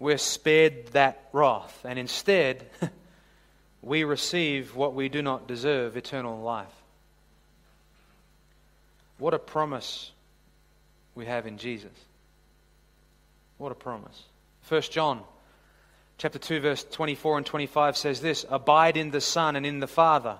we're 0.00 0.18
spared 0.18 0.88
that 0.88 1.28
wrath. 1.32 1.80
And 1.84 1.98
instead, 1.98 2.66
we 3.82 4.02
receive 4.04 4.74
what 4.74 4.92
we 4.92 5.08
do 5.08 5.22
not 5.22 5.46
deserve 5.46 5.96
eternal 5.96 6.42
life. 6.42 6.66
What 9.18 9.32
a 9.32 9.38
promise 9.38 10.10
we 11.14 11.26
have 11.26 11.46
in 11.46 11.56
Jesus. 11.56 11.92
What 13.56 13.70
a 13.70 13.76
promise. 13.76 14.24
1 14.68 14.82
John 14.82 15.22
chapter 16.18 16.38
2 16.38 16.60
verse 16.60 16.84
24 16.90 17.38
and 17.38 17.46
25 17.46 17.96
says 17.96 18.20
this, 18.20 18.44
abide 18.50 18.96
in 18.96 19.10
the 19.10 19.20
Son 19.20 19.54
and 19.54 19.64
in 19.64 19.78
the 19.78 19.86
Father. 19.86 20.38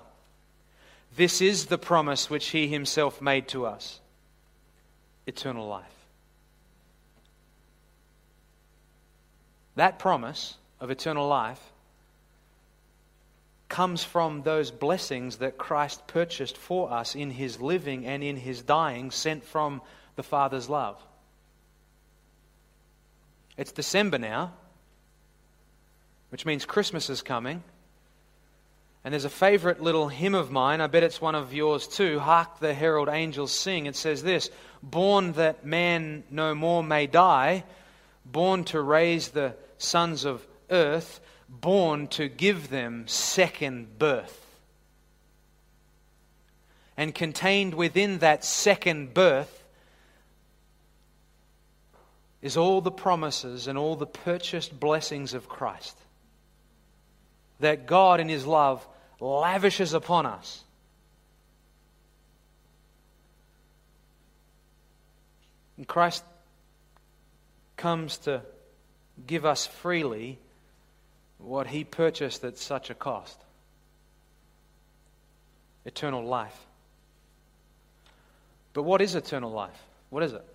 This 1.15 1.41
is 1.41 1.67
the 1.67 1.77
promise 1.77 2.29
which 2.29 2.47
he 2.47 2.67
himself 2.67 3.21
made 3.21 3.47
to 3.49 3.65
us. 3.65 4.01
Eternal 5.25 5.67
life. 5.67 5.94
That 9.75 9.99
promise 9.99 10.55
of 10.79 10.89
eternal 10.89 11.27
life 11.27 11.61
comes 13.67 14.03
from 14.03 14.43
those 14.43 14.71
blessings 14.71 15.37
that 15.37 15.57
Christ 15.57 16.07
purchased 16.07 16.57
for 16.57 16.91
us 16.91 17.15
in 17.15 17.31
his 17.31 17.59
living 17.59 18.05
and 18.05 18.23
in 18.23 18.37
his 18.37 18.61
dying, 18.61 19.11
sent 19.11 19.43
from 19.43 19.81
the 20.15 20.23
Father's 20.23 20.69
love. 20.69 21.01
It's 23.57 23.71
December 23.71 24.17
now, 24.17 24.53
which 26.29 26.45
means 26.45 26.65
Christmas 26.65 27.09
is 27.09 27.21
coming. 27.21 27.63
And 29.03 29.13
there's 29.13 29.25
a 29.25 29.29
favorite 29.29 29.81
little 29.81 30.07
hymn 30.07 30.35
of 30.35 30.51
mine, 30.51 30.81
I 30.81 30.87
bet 30.87 31.03
it's 31.03 31.21
one 31.21 31.35
of 31.35 31.53
yours 31.53 31.87
too. 31.87 32.19
Hark 32.19 32.59
the 32.59 32.73
herald 32.73 33.07
angels 33.07 33.51
sing. 33.51 33.85
It 33.85 33.95
says 33.95 34.23
this 34.23 34.49
Born 34.81 35.33
that 35.33 35.65
man 35.65 36.23
no 36.31 36.55
more 36.55 36.83
may 36.83 37.07
die, 37.07 37.65
born 38.25 38.63
to 38.65 38.81
raise 38.81 39.29
the 39.29 39.55
sons 39.85 40.25
of 40.25 40.45
earth, 40.69 41.19
born 41.47 42.07
to 42.07 42.27
give 42.27 42.69
them 42.69 43.07
second 43.07 43.99
birth. 43.99 44.41
And 46.97 47.13
contained 47.13 47.73
within 47.73 48.19
that 48.19 48.43
second 48.45 49.13
birth 49.13 49.63
is 52.41 52.57
all 52.57 52.81
the 52.81 52.91
promises 52.91 53.67
and 53.67 53.77
all 53.77 53.95
the 53.95 54.05
purchased 54.05 54.79
blessings 54.79 55.33
of 55.33 55.49
Christ 55.49 55.97
that 57.59 57.85
God, 57.85 58.19
in 58.19 58.29
His 58.29 58.45
love, 58.45 58.85
lavishes 59.19 59.93
upon 59.93 60.25
us. 60.25 60.63
And 65.77 65.87
Christ 65.87 66.23
comes 67.77 68.17
to 68.19 68.41
give 69.25 69.45
us 69.45 69.65
freely 69.67 70.39
what 71.37 71.67
he 71.67 71.83
purchased 71.83 72.43
at 72.43 72.57
such 72.57 72.89
a 72.89 72.95
cost 72.95 73.39
eternal 75.85 76.25
life. 76.25 76.65
But 78.73 78.83
what 78.83 79.01
is 79.01 79.15
eternal 79.15 79.51
life? 79.51 79.83
What 80.09 80.23
is 80.23 80.33
it? 80.33 80.45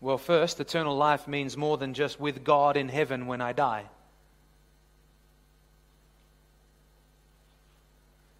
Well, 0.00 0.18
first, 0.18 0.60
eternal 0.60 0.96
life 0.96 1.28
means 1.28 1.56
more 1.56 1.76
than 1.76 1.92
just 1.92 2.18
with 2.18 2.44
God 2.44 2.76
in 2.76 2.88
heaven 2.88 3.26
when 3.26 3.40
I 3.40 3.52
die. 3.52 3.84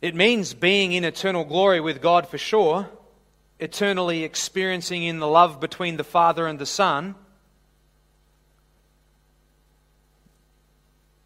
It 0.01 0.15
means 0.15 0.55
being 0.55 0.93
in 0.93 1.05
eternal 1.05 1.45
glory 1.45 1.81
with 1.81 2.01
God 2.01 2.27
for 2.27 2.39
sure. 2.39 2.89
eternally 3.61 4.25
experiencing 4.25 5.05
in 5.05 5.19
the 5.19 5.29
love 5.29 5.61
between 5.61 5.99
the 5.99 6.05
Father 6.05 6.47
and 6.47 6.59
the 6.59 6.67
Son. 6.67 7.15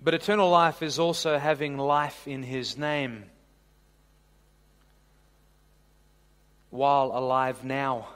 But 0.05 0.13
eternal 0.13 0.51
life 0.51 0.83
is 0.83 0.99
also 0.99 1.39
having 1.39 1.79
life 1.79 2.29
in 2.29 2.43
His 2.43 2.77
name 2.77 3.25
while 6.69 7.11
alive 7.15 7.65
now. 7.65 8.09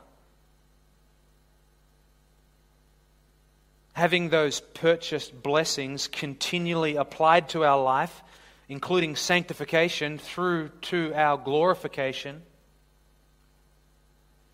Having 3.94 4.28
those 4.28 4.60
purchased 4.60 5.42
blessings 5.42 6.08
continually 6.08 6.96
applied 6.96 7.48
to 7.50 7.64
our 7.64 7.82
life, 7.82 8.22
including 8.68 9.16
sanctification 9.16 10.18
through 10.18 10.68
to 10.82 11.14
our 11.14 11.38
glorification. 11.38 12.42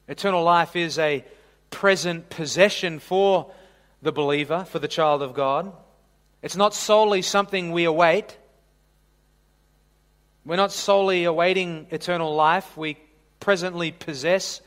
Eternal 0.06 0.44
life 0.44 0.76
is 0.76 1.00
a 1.00 1.24
present 1.70 2.30
possession 2.30 3.00
for 3.00 3.50
the 4.02 4.12
believer, 4.12 4.64
for 4.64 4.78
the 4.78 4.86
child 4.86 5.20
of 5.20 5.34
God. 5.34 5.72
It's 6.44 6.56
not 6.56 6.74
solely 6.74 7.22
something 7.22 7.72
we 7.72 7.84
await. 7.84 8.36
We're 10.44 10.56
not 10.56 10.72
solely 10.72 11.24
awaiting 11.24 11.86
eternal 11.90 12.34
life. 12.34 12.76
We 12.76 12.98
presently 13.40 13.92
possess 13.92 14.60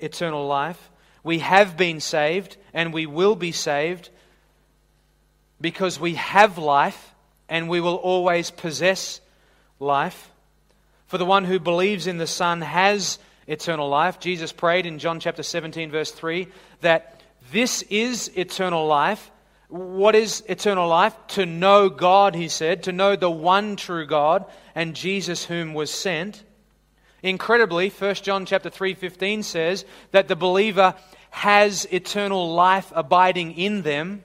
eternal 0.00 0.48
life. 0.48 0.90
We 1.22 1.38
have 1.38 1.76
been 1.76 2.00
saved 2.00 2.56
and 2.74 2.92
we 2.92 3.06
will 3.06 3.36
be 3.36 3.52
saved 3.52 4.10
because 5.60 6.00
we 6.00 6.14
have 6.14 6.58
life 6.58 7.14
and 7.48 7.68
we 7.68 7.80
will 7.80 7.94
always 7.94 8.50
possess 8.50 9.20
life. 9.78 10.28
For 11.06 11.18
the 11.18 11.24
one 11.24 11.44
who 11.44 11.60
believes 11.60 12.08
in 12.08 12.18
the 12.18 12.26
Son 12.26 12.62
has 12.62 13.20
eternal 13.46 13.88
life. 13.88 14.18
Jesus 14.18 14.50
prayed 14.50 14.86
in 14.86 14.98
John 14.98 15.20
chapter 15.20 15.44
17, 15.44 15.92
verse 15.92 16.10
3, 16.10 16.48
that 16.80 17.20
this 17.52 17.82
is 17.82 18.28
eternal 18.36 18.88
life 18.88 19.30
what 19.72 20.14
is 20.14 20.44
eternal 20.50 20.86
life? 20.86 21.14
To 21.28 21.46
know 21.46 21.88
God, 21.88 22.34
he 22.34 22.48
said, 22.48 22.82
to 22.82 22.92
know 22.92 23.16
the 23.16 23.30
one 23.30 23.76
true 23.76 24.04
God 24.04 24.44
and 24.74 24.94
Jesus 24.94 25.46
whom 25.46 25.72
was 25.72 25.90
sent. 25.90 26.44
Incredibly, 27.22 27.88
1 27.88 28.16
John 28.16 28.44
chapter 28.44 28.68
3:15 28.68 29.42
says 29.44 29.86
that 30.10 30.28
the 30.28 30.36
believer 30.36 30.94
has 31.30 31.86
eternal 31.90 32.52
life 32.52 32.92
abiding 32.94 33.56
in 33.56 33.80
them. 33.80 34.22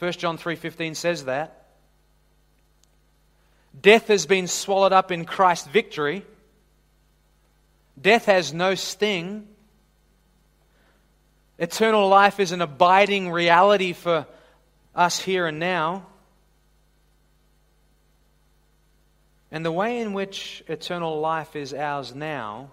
1 0.00 0.12
John 0.14 0.36
3:15 0.36 0.96
says 0.96 1.26
that. 1.26 1.68
Death 3.80 4.08
has 4.08 4.26
been 4.26 4.48
swallowed 4.48 4.92
up 4.92 5.12
in 5.12 5.24
Christ's 5.24 5.68
victory. 5.68 6.26
Death 8.00 8.24
has 8.24 8.52
no 8.52 8.74
sting. 8.74 9.46
Eternal 11.58 12.08
life 12.08 12.40
is 12.40 12.52
an 12.52 12.62
abiding 12.62 13.30
reality 13.30 13.92
for 13.92 14.26
us 14.94 15.18
here 15.18 15.46
and 15.46 15.58
now. 15.58 16.06
And 19.50 19.64
the 19.64 19.72
way 19.72 20.00
in 20.00 20.14
which 20.14 20.64
eternal 20.66 21.20
life 21.20 21.54
is 21.56 21.74
ours 21.74 22.14
now 22.14 22.70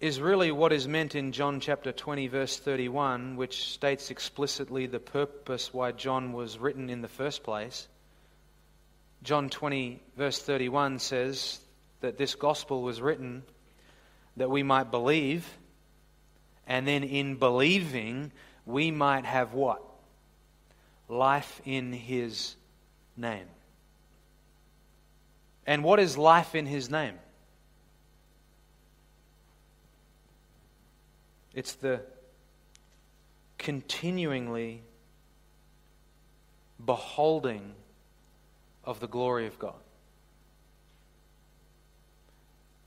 is 0.00 0.20
really 0.20 0.50
what 0.50 0.72
is 0.72 0.86
meant 0.86 1.14
in 1.14 1.32
John 1.32 1.60
chapter 1.60 1.92
20, 1.92 2.28
verse 2.28 2.58
31, 2.58 3.36
which 3.36 3.68
states 3.68 4.10
explicitly 4.10 4.86
the 4.86 4.98
purpose 4.98 5.72
why 5.72 5.92
John 5.92 6.32
was 6.32 6.58
written 6.58 6.88
in 6.88 7.02
the 7.02 7.08
first 7.08 7.42
place. 7.42 7.88
John 9.22 9.50
20, 9.50 10.00
verse 10.16 10.40
31 10.40 10.98
says 10.98 11.58
that 12.00 12.16
this 12.16 12.34
gospel 12.34 12.82
was 12.82 13.00
written 13.00 13.42
that 14.36 14.50
we 14.50 14.62
might 14.62 14.90
believe 14.90 15.46
and 16.70 16.86
then 16.86 17.02
in 17.02 17.34
believing, 17.34 18.30
we 18.64 18.92
might 18.92 19.24
have 19.24 19.54
what? 19.54 19.82
Life 21.08 21.60
in 21.64 21.92
His 21.92 22.54
name. 23.16 23.48
And 25.66 25.82
what 25.82 25.98
is 25.98 26.16
life 26.16 26.54
in 26.54 26.66
His 26.66 26.88
name? 26.88 27.14
It's 31.54 31.72
the 31.72 32.02
continuingly 33.58 34.82
beholding 36.86 37.72
of 38.84 39.00
the 39.00 39.08
glory 39.08 39.48
of 39.48 39.58
God. 39.58 39.74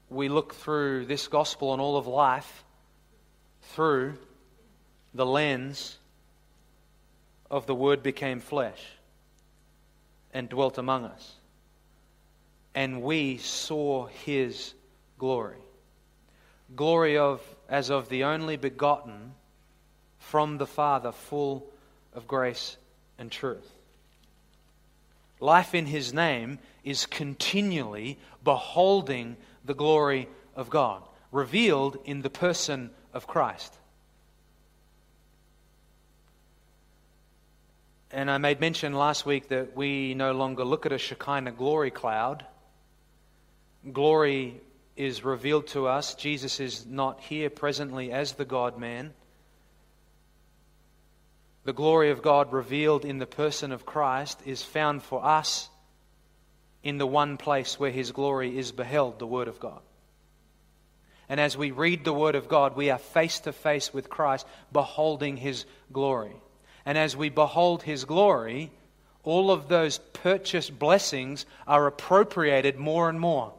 We 0.09 0.29
look 0.29 0.53
through 0.53 1.07
this 1.07 1.27
gospel 1.27 1.73
and 1.73 1.81
all 1.81 1.97
of 1.97 2.07
life 2.07 2.63
through 3.71 4.17
the 5.13 5.25
lens 5.25 5.97
of 7.49 7.65
the 7.65 7.75
Word 7.75 8.03
became 8.03 8.39
flesh 8.39 8.81
and 10.33 10.49
dwelt 10.49 10.77
among 10.77 11.05
us. 11.05 11.33
And 12.75 13.03
we 13.03 13.37
saw 13.37 14.07
his 14.07 14.73
glory. 15.19 15.57
Glory 16.75 17.17
of 17.17 17.41
as 17.69 17.89
of 17.89 18.09
the 18.09 18.23
only 18.23 18.57
begotten 18.57 19.33
from 20.19 20.57
the 20.57 20.65
Father, 20.65 21.11
full 21.11 21.65
of 22.13 22.27
grace 22.27 22.77
and 23.17 23.31
truth. 23.31 23.71
Life 25.39 25.75
in 25.75 25.85
his 25.85 26.13
name 26.13 26.59
is 26.83 27.05
continually 27.05 28.17
beholding 28.43 29.35
the 29.65 29.73
glory 29.73 30.27
of 30.55 30.69
God, 30.69 31.03
revealed 31.33 31.97
in 32.05 32.21
the 32.21 32.29
person 32.29 32.91
of 33.13 33.27
Christ. 33.27 33.77
And 38.11 38.29
I 38.29 38.37
made 38.37 38.61
mention 38.61 38.93
last 38.93 39.25
week 39.25 39.47
that 39.47 39.75
we 39.75 40.13
no 40.13 40.33
longer 40.33 40.63
look 40.63 40.85
at 40.85 40.91
a 40.91 40.99
Shekinah 40.99 41.53
glory 41.53 41.89
cloud. 41.89 42.45
Glory 43.91 44.61
is 44.95 45.23
revealed 45.23 45.65
to 45.67 45.87
us. 45.87 46.13
Jesus 46.13 46.59
is 46.59 46.85
not 46.85 47.19
here 47.21 47.49
presently 47.49 48.11
as 48.11 48.33
the 48.33 48.45
God 48.45 48.77
man. 48.77 49.13
The 51.63 51.73
glory 51.73 52.11
of 52.11 52.21
God 52.21 52.53
revealed 52.53 53.03
in 53.03 53.17
the 53.17 53.25
person 53.25 53.71
of 53.71 53.85
Christ 53.85 54.39
is 54.45 54.61
found 54.61 55.01
for 55.01 55.25
us 55.25 55.69
in 56.83 56.99
the 56.99 57.07
one 57.07 57.37
place 57.37 57.79
where 57.79 57.89
his 57.89 58.11
glory 58.11 58.55
is 58.55 58.71
beheld, 58.71 59.17
the 59.17 59.25
Word 59.25 59.47
of 59.47 59.59
God. 59.59 59.81
And 61.29 61.39
as 61.39 61.57
we 61.57 61.71
read 61.71 62.03
the 62.03 62.13
Word 62.13 62.35
of 62.35 62.47
God, 62.47 62.75
we 62.75 62.89
are 62.89 62.97
face 62.97 63.39
to 63.41 63.53
face 63.53 63.93
with 63.93 64.09
Christ, 64.09 64.45
beholding 64.71 65.37
His 65.37 65.65
glory. 65.91 66.35
And 66.85 66.97
as 66.97 67.15
we 67.15 67.29
behold 67.29 67.83
His 67.83 68.05
glory, 68.05 68.71
all 69.23 69.51
of 69.51 69.69
those 69.69 69.99
purchased 69.99 70.77
blessings 70.77 71.45
are 71.65 71.87
appropriated 71.87 72.77
more 72.77 73.09
and 73.09 73.19
more. 73.19 73.53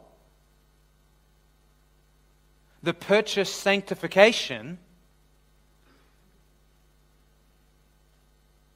The 2.83 2.93
purchased 2.93 3.55
sanctification 3.55 4.77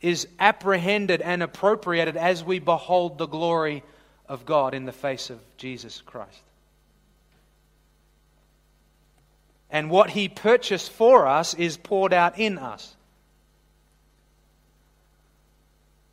is 0.02 0.28
apprehended 0.40 1.22
and 1.22 1.44
appropriated 1.44 2.18
as 2.18 2.44
we 2.44 2.58
behold 2.58 3.18
the 3.18 3.28
glory 3.28 3.84
of 4.28 4.46
God 4.46 4.74
in 4.74 4.86
the 4.86 4.92
face 4.92 5.30
of 5.30 5.40
Jesus 5.58 6.02
Christ. 6.02 6.42
And 9.72 9.90
what 9.90 10.10
he 10.12 10.28
purchased 10.28 10.92
for 10.92 11.28
us 11.28 11.54
is 11.54 11.78
poured 11.78 12.14
out 12.14 12.40
in 12.40 12.58
us. 12.58 12.96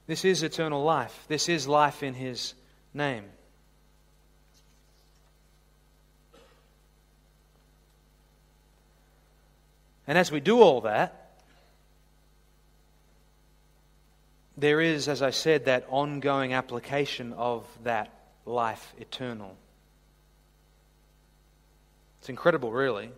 This 0.06 0.24
is 0.24 0.42
eternal 0.42 0.84
life. 0.84 1.24
This 1.28 1.48
is 1.48 1.66
life 1.66 2.02
in 2.02 2.14
his 2.14 2.54
name. 2.94 3.24
And 10.06 10.16
as 10.16 10.30
we 10.30 10.38
do 10.40 10.60
all 10.60 10.82
that, 10.82 11.26
there 14.56 14.80
is, 14.80 15.08
as 15.08 15.20
I 15.22 15.30
said, 15.30 15.64
that 15.64 15.86
ongoing 15.90 16.52
application 16.52 17.32
of 17.32 17.66
that 17.82 18.12
life 18.44 18.94
eternal. 18.98 19.56
It's 22.20 22.28
incredible, 22.28 22.70
really. 22.70 23.10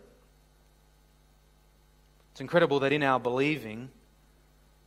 It's 2.39 2.41
incredible 2.41 2.79
that 2.79 2.93
in 2.93 3.03
our 3.03 3.19
believing 3.19 3.89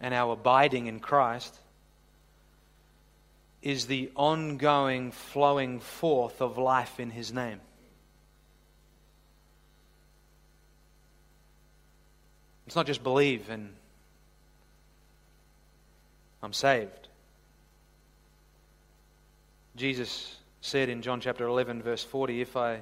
and 0.00 0.14
our 0.14 0.32
abiding 0.32 0.86
in 0.86 1.00
Christ 1.00 1.54
is 3.60 3.84
the 3.84 4.10
ongoing 4.16 5.10
flowing 5.12 5.80
forth 5.80 6.40
of 6.40 6.56
life 6.56 6.98
in 6.98 7.10
His 7.10 7.30
name. 7.30 7.60
It's 12.66 12.74
not 12.74 12.86
just 12.86 13.02
believe 13.02 13.50
and 13.50 13.74
I'm 16.42 16.54
saved. 16.54 17.08
Jesus 19.76 20.38
said 20.62 20.88
in 20.88 21.02
John 21.02 21.20
chapter 21.20 21.46
11, 21.46 21.82
verse 21.82 22.02
40, 22.02 22.40
If 22.40 22.56
I 22.56 22.80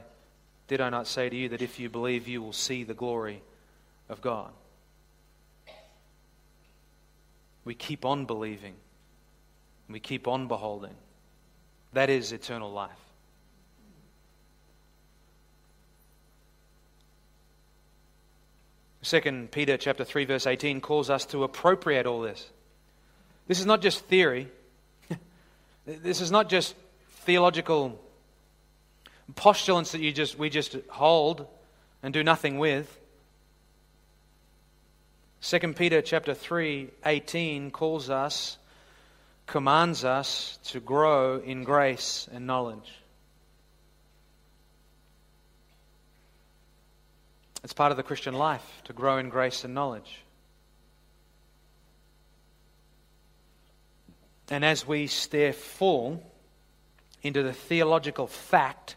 Did 0.68 0.80
I 0.80 0.90
not 0.90 1.08
say 1.08 1.28
to 1.28 1.34
you 1.34 1.48
that 1.48 1.60
if 1.60 1.80
you 1.80 1.90
believe, 1.90 2.28
you 2.28 2.40
will 2.40 2.52
see 2.52 2.84
the 2.84 2.94
glory 2.94 3.42
of 4.08 4.20
God? 4.20 4.52
We 7.70 7.76
keep 7.76 8.04
on 8.04 8.24
believing, 8.24 8.74
we 9.88 10.00
keep 10.00 10.26
on 10.26 10.48
beholding. 10.48 10.96
That 11.92 12.10
is 12.10 12.32
eternal 12.32 12.72
life. 12.72 12.90
Second 19.02 19.52
Peter 19.52 19.76
chapter 19.76 20.02
3 20.02 20.24
verse 20.24 20.48
18 20.48 20.80
calls 20.80 21.10
us 21.10 21.24
to 21.26 21.44
appropriate 21.44 22.06
all 22.06 22.20
this. 22.20 22.50
This 23.46 23.60
is 23.60 23.66
not 23.66 23.82
just 23.82 24.04
theory. 24.06 24.48
this 25.86 26.20
is 26.20 26.32
not 26.32 26.48
just 26.48 26.74
theological 27.20 28.00
postulants 29.36 29.92
that 29.92 30.00
you 30.00 30.10
just 30.10 30.36
we 30.36 30.50
just 30.50 30.76
hold 30.88 31.46
and 32.02 32.12
do 32.12 32.24
nothing 32.24 32.58
with. 32.58 32.99
2 35.42 35.58
Peter 35.72 36.02
chapter 36.02 36.34
3 36.34 36.90
18 37.04 37.70
calls 37.70 38.10
us 38.10 38.58
commands 39.46 40.04
us 40.04 40.58
to 40.64 40.78
grow 40.78 41.40
in 41.40 41.64
grace 41.64 42.28
and 42.30 42.46
knowledge. 42.46 42.92
It's 47.64 47.72
part 47.72 47.90
of 47.90 47.96
the 47.96 48.04
Christian 48.04 48.34
life 48.34 48.62
to 48.84 48.92
grow 48.92 49.18
in 49.18 49.28
grace 49.28 49.64
and 49.64 49.74
knowledge. 49.74 50.22
And 54.50 54.64
as 54.64 54.86
we 54.86 55.08
stare 55.08 55.52
full 55.52 56.22
into 57.22 57.42
the 57.42 57.52
theological 57.52 58.26
fact 58.26 58.94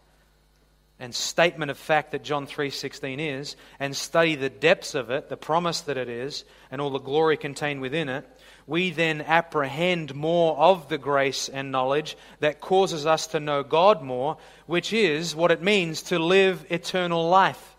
and 1.00 1.14
statement 1.14 1.70
of 1.70 1.78
fact 1.78 2.12
that 2.12 2.22
John 2.22 2.46
3:16 2.46 3.18
is 3.18 3.56
and 3.80 3.96
study 3.96 4.36
the 4.36 4.50
depths 4.50 4.94
of 4.94 5.10
it, 5.10 5.28
the 5.28 5.36
promise 5.36 5.80
that 5.82 5.96
it 5.96 6.08
is 6.08 6.44
and 6.70 6.80
all 6.80 6.90
the 6.90 6.98
glory 6.98 7.36
contained 7.36 7.80
within 7.80 8.08
it, 8.08 8.26
we 8.66 8.90
then 8.90 9.20
apprehend 9.20 10.14
more 10.14 10.56
of 10.56 10.88
the 10.88 10.98
grace 10.98 11.48
and 11.48 11.70
knowledge 11.70 12.16
that 12.40 12.60
causes 12.60 13.06
us 13.06 13.26
to 13.28 13.40
know 13.40 13.62
God 13.62 14.02
more, 14.02 14.38
which 14.66 14.92
is 14.92 15.34
what 15.34 15.50
it 15.50 15.62
means 15.62 16.02
to 16.02 16.18
live 16.18 16.64
eternal 16.70 17.28
life 17.28 17.74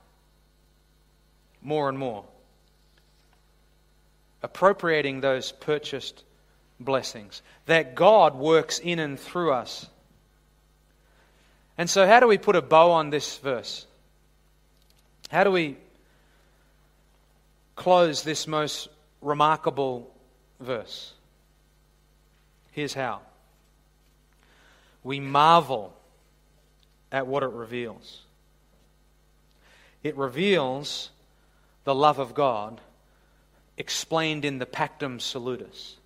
more 1.62 1.90
and 1.90 1.98
more. 1.98 2.26
Appropriating 4.44 5.22
those 5.22 5.52
purchased 5.52 6.24
blessings 6.80 7.42
that 7.66 7.96
God 7.96 8.36
works 8.36 8.78
in 8.78 9.00
and 9.00 9.20
through 9.20 9.52
us. 9.52 9.88
And 11.78 11.90
so, 11.90 12.08
how 12.08 12.20
do 12.20 12.28
we 12.28 12.38
put 12.38 12.56
a 12.56 12.62
bow 12.62 12.92
on 12.92 13.10
this 13.10 13.38
verse? 13.38 13.86
How 15.30 15.44
do 15.44 15.52
we 15.52 15.78
close 17.76 18.24
this 18.24 18.48
most 18.48 18.88
remarkable 19.22 20.14
verse? 20.60 21.14
Here's 22.72 22.94
how 22.94 23.22
we 25.04 25.20
marvel 25.20 25.94
at 27.12 27.28
what 27.28 27.44
it 27.44 27.50
reveals. 27.50 28.22
It 30.04 30.18
reveals 30.18 31.12
the 31.84 31.96
love 31.96 32.20
of 32.20 32.34
God 32.34 32.82
explained 33.78 34.46
in 34.46 34.58
the 34.58 34.66
Pactum 34.66 35.20
Salutis. 35.20 35.98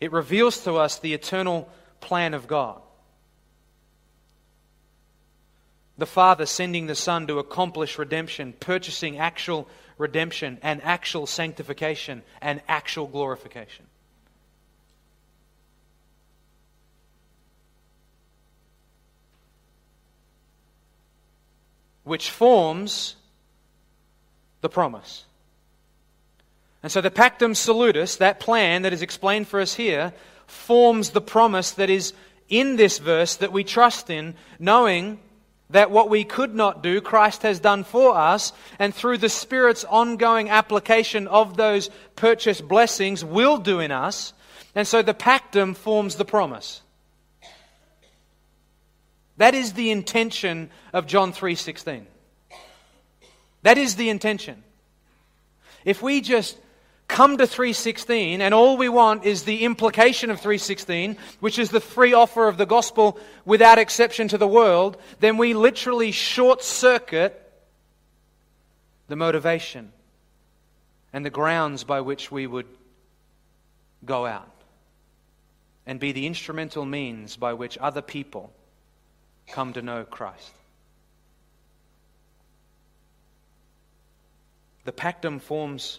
It 0.00 0.12
reveals 0.12 0.64
to 0.64 0.74
us 0.74 0.98
the 0.98 1.14
eternal 1.14 1.68
plan 2.00 2.34
of 2.34 2.46
God. 2.46 2.80
The 6.00 6.06
Father 6.06 6.46
sending 6.46 6.86
the 6.86 6.94
Son 6.94 7.26
to 7.26 7.38
accomplish 7.38 7.98
redemption, 7.98 8.54
purchasing 8.58 9.18
actual 9.18 9.68
redemption 9.98 10.58
and 10.62 10.82
actual 10.82 11.26
sanctification 11.26 12.22
and 12.40 12.62
actual 12.68 13.06
glorification. 13.06 13.84
Which 22.04 22.30
forms 22.30 23.16
the 24.62 24.70
promise. 24.70 25.26
And 26.82 26.90
so 26.90 27.02
the 27.02 27.10
Pactum 27.10 27.54
Salutis, 27.54 28.16
that 28.16 28.40
plan 28.40 28.80
that 28.82 28.94
is 28.94 29.02
explained 29.02 29.48
for 29.48 29.60
us 29.60 29.74
here, 29.74 30.14
forms 30.46 31.10
the 31.10 31.20
promise 31.20 31.72
that 31.72 31.90
is 31.90 32.14
in 32.48 32.76
this 32.76 32.98
verse 32.98 33.36
that 33.36 33.52
we 33.52 33.64
trust 33.64 34.08
in, 34.08 34.34
knowing 34.58 35.18
that 35.70 35.90
what 35.90 36.10
we 36.10 36.24
could 36.24 36.54
not 36.54 36.82
do, 36.82 37.00
Christ 37.00 37.42
has 37.42 37.60
done 37.60 37.84
for 37.84 38.16
us, 38.16 38.52
and 38.78 38.94
through 38.94 39.18
the 39.18 39.28
Spirit's 39.28 39.84
ongoing 39.84 40.50
application 40.50 41.28
of 41.28 41.56
those 41.56 41.90
purchased 42.16 42.66
blessings 42.66 43.24
will 43.24 43.56
do 43.56 43.80
in 43.80 43.90
us. 43.90 44.32
And 44.74 44.86
so 44.86 45.02
the 45.02 45.14
pactum 45.14 45.74
forms 45.76 46.16
the 46.16 46.24
promise. 46.24 46.82
That 49.36 49.54
is 49.54 49.72
the 49.72 49.90
intention 49.90 50.70
of 50.92 51.06
John 51.06 51.32
3:16. 51.32 52.06
That 53.62 53.78
is 53.78 53.96
the 53.96 54.10
intention. 54.10 54.62
If 55.84 56.02
we 56.02 56.20
just 56.20 56.58
come 57.10 57.36
to 57.36 57.46
316 57.46 58.40
and 58.40 58.54
all 58.54 58.76
we 58.76 58.88
want 58.88 59.24
is 59.24 59.42
the 59.42 59.64
implication 59.64 60.30
of 60.30 60.38
316, 60.38 61.16
which 61.40 61.58
is 61.58 61.70
the 61.70 61.80
free 61.80 62.14
offer 62.14 62.46
of 62.46 62.56
the 62.56 62.64
gospel 62.64 63.18
without 63.44 63.78
exception 63.78 64.28
to 64.28 64.38
the 64.38 64.46
world, 64.46 64.96
then 65.18 65.36
we 65.36 65.52
literally 65.52 66.12
short 66.12 66.62
circuit 66.62 67.36
the 69.08 69.16
motivation 69.16 69.92
and 71.12 71.26
the 71.26 71.30
grounds 71.30 71.82
by 71.82 72.00
which 72.00 72.30
we 72.30 72.46
would 72.46 72.66
go 74.04 74.24
out 74.24 74.48
and 75.86 75.98
be 75.98 76.12
the 76.12 76.26
instrumental 76.26 76.84
means 76.84 77.36
by 77.36 77.52
which 77.52 77.76
other 77.78 78.02
people 78.02 78.52
come 79.48 79.72
to 79.72 79.82
know 79.82 80.04
Christ. 80.04 80.52
The 84.84 84.92
pactum 84.92 85.40
forms 85.40 85.98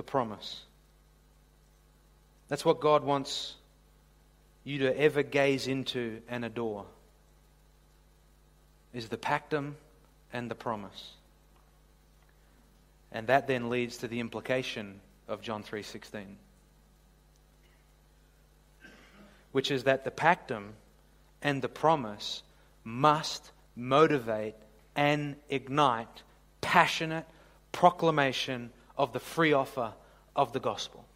the 0.00 0.04
promise. 0.04 0.62
That's 2.48 2.64
what 2.64 2.80
God 2.80 3.04
wants 3.04 3.56
you 4.64 4.78
to 4.78 4.98
ever 4.98 5.22
gaze 5.22 5.66
into 5.66 6.22
and 6.26 6.42
adore 6.42 6.86
is 8.94 9.10
the 9.10 9.18
pactum 9.18 9.74
and 10.32 10.50
the 10.50 10.54
promise. 10.54 11.10
And 13.12 13.26
that 13.26 13.46
then 13.46 13.68
leads 13.68 13.98
to 13.98 14.08
the 14.08 14.20
implication 14.20 15.02
of 15.28 15.42
John 15.42 15.62
3:16 15.62 16.36
which 19.52 19.70
is 19.70 19.84
that 19.84 20.04
the 20.04 20.10
pactum 20.10 20.76
and 21.42 21.60
the 21.60 21.68
promise 21.68 22.42
must 22.84 23.50
motivate 23.76 24.54
and 24.96 25.36
ignite 25.50 26.22
passionate 26.62 27.26
proclamation 27.70 28.70
of 29.00 29.14
the 29.14 29.18
free 29.18 29.54
offer 29.54 29.94
of 30.36 30.52
the 30.52 30.60
gospel. 30.60 31.06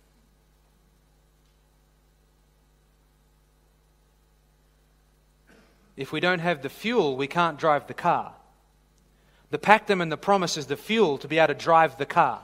If 5.95 6.11
we 6.11 6.18
don't 6.18 6.39
have 6.39 6.62
the 6.62 6.70
fuel, 6.70 7.14
we 7.14 7.26
can't 7.26 7.59
drive 7.59 7.87
the 7.87 7.95
car. 7.95 8.32
The 9.51 9.59
pactum 9.59 10.01
and 10.01 10.11
the 10.11 10.16
promise 10.16 10.57
is 10.57 10.66
the 10.66 10.78
fuel 10.78 11.18
to 11.18 11.28
be 11.28 11.39
able 11.39 11.49
to 11.49 11.55
drive 11.55 11.99
the 11.99 12.07
car. 12.07 12.41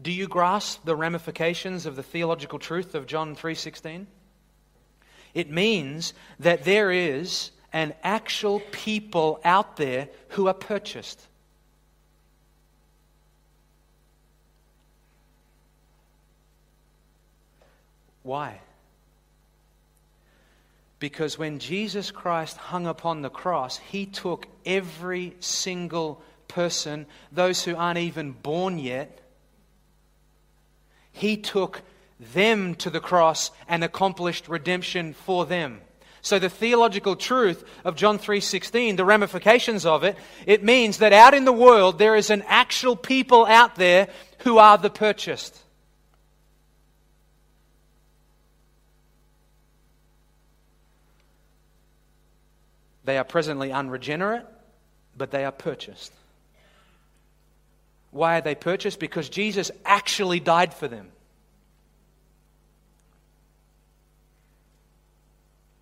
Do 0.00 0.10
you 0.10 0.26
grasp 0.26 0.84
the 0.84 0.96
ramifications 0.96 1.86
of 1.86 1.94
the 1.94 2.02
theological 2.02 2.58
truth 2.58 2.96
of 2.96 3.06
John 3.06 3.36
3:16? 3.36 4.08
It 5.32 5.48
means 5.48 6.12
that 6.40 6.64
there 6.64 6.90
is 6.90 7.52
and 7.72 7.94
actual 8.02 8.60
people 8.70 9.40
out 9.44 9.76
there 9.76 10.08
who 10.30 10.46
are 10.48 10.54
purchased. 10.54 11.26
Why? 18.22 18.60
Because 20.98 21.36
when 21.36 21.58
Jesus 21.58 22.12
Christ 22.12 22.56
hung 22.56 22.86
upon 22.86 23.22
the 23.22 23.30
cross, 23.30 23.78
he 23.78 24.06
took 24.06 24.46
every 24.64 25.34
single 25.40 26.22
person, 26.46 27.06
those 27.32 27.64
who 27.64 27.74
aren't 27.74 27.98
even 27.98 28.30
born 28.30 28.78
yet, 28.78 29.18
he 31.10 31.36
took 31.36 31.82
them 32.20 32.76
to 32.76 32.90
the 32.90 33.00
cross 33.00 33.50
and 33.66 33.82
accomplished 33.82 34.48
redemption 34.48 35.12
for 35.12 35.44
them. 35.44 35.80
So 36.22 36.38
the 36.38 36.48
theological 36.48 37.16
truth 37.16 37.64
of 37.84 37.96
John 37.96 38.16
3:16, 38.16 38.94
the 38.96 39.04
ramifications 39.04 39.84
of 39.84 40.04
it, 40.04 40.16
it 40.46 40.62
means 40.62 40.98
that 40.98 41.12
out 41.12 41.34
in 41.34 41.44
the 41.44 41.52
world 41.52 41.98
there 41.98 42.14
is 42.14 42.30
an 42.30 42.42
actual 42.46 42.94
people 42.94 43.44
out 43.44 43.74
there 43.74 44.08
who 44.38 44.58
are 44.58 44.78
the 44.78 44.88
purchased. 44.88 45.58
They 53.04 53.18
are 53.18 53.24
presently 53.24 53.72
unregenerate, 53.72 54.46
but 55.16 55.32
they 55.32 55.44
are 55.44 55.50
purchased. 55.50 56.12
Why 58.12 58.38
are 58.38 58.42
they 58.42 58.54
purchased? 58.54 59.00
Because 59.00 59.28
Jesus 59.28 59.72
actually 59.84 60.38
died 60.38 60.72
for 60.72 60.86
them. 60.86 61.10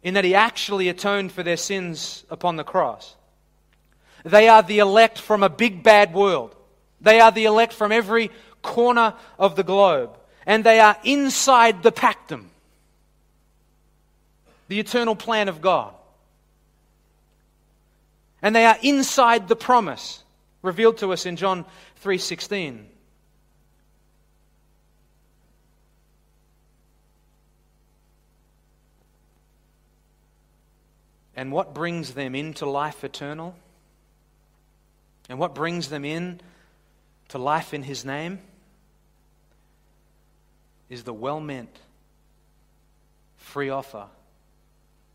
In 0.03 0.15
that 0.15 0.25
he 0.25 0.35
actually 0.35 0.89
atoned 0.89 1.33
for 1.33 1.43
their 1.43 1.57
sins 1.57 2.25
upon 2.31 2.57
the 2.57 2.65
cross. 2.65 3.17
They 4.25 4.49
are 4.49 4.63
the 4.63 4.79
elect 4.79 5.19
from 5.19 5.43
a 5.43 5.49
big 5.49 5.83
bad 5.83 6.15
world. 6.15 6.55
They 7.01 7.21
are 7.21 7.31
the 7.31 7.45
elect 7.45 7.73
from 7.73 7.93
every 7.93 8.31
corner 8.63 9.15
of 9.39 9.57
the 9.57 9.63
globe. 9.63 10.17
And 10.47 10.65
they 10.65 10.81
are 10.81 10.97
inside 11.05 11.83
the 11.83 11.93
pactum, 11.93 12.47
the 14.69 14.81
eternal 14.81 15.15
plan 15.15 15.49
of 15.49 15.61
God. 15.61 15.95
And 18.43 18.57
they 18.57 18.65
are 18.65 18.77
inside 18.83 19.49
the 19.49 19.57
promise 19.57 20.25
revealed 20.63 20.99
to 20.99 21.13
us 21.13 21.27
in 21.27 21.37
John 21.37 21.65
3:16. 22.03 22.90
And 31.41 31.51
what 31.51 31.73
brings 31.73 32.13
them 32.13 32.35
into 32.35 32.67
life 32.67 33.03
eternal? 33.03 33.57
And 35.31 35.39
what 35.39 35.55
brings 35.55 35.89
them 35.89 36.05
in 36.05 36.39
to 37.29 37.39
life 37.39 37.73
in 37.73 37.83
his 37.83 38.05
name 38.05 38.41
is 40.91 41.05
the 41.05 41.15
well-meant 41.15 41.75
free 43.39 43.71
offer 43.71 44.05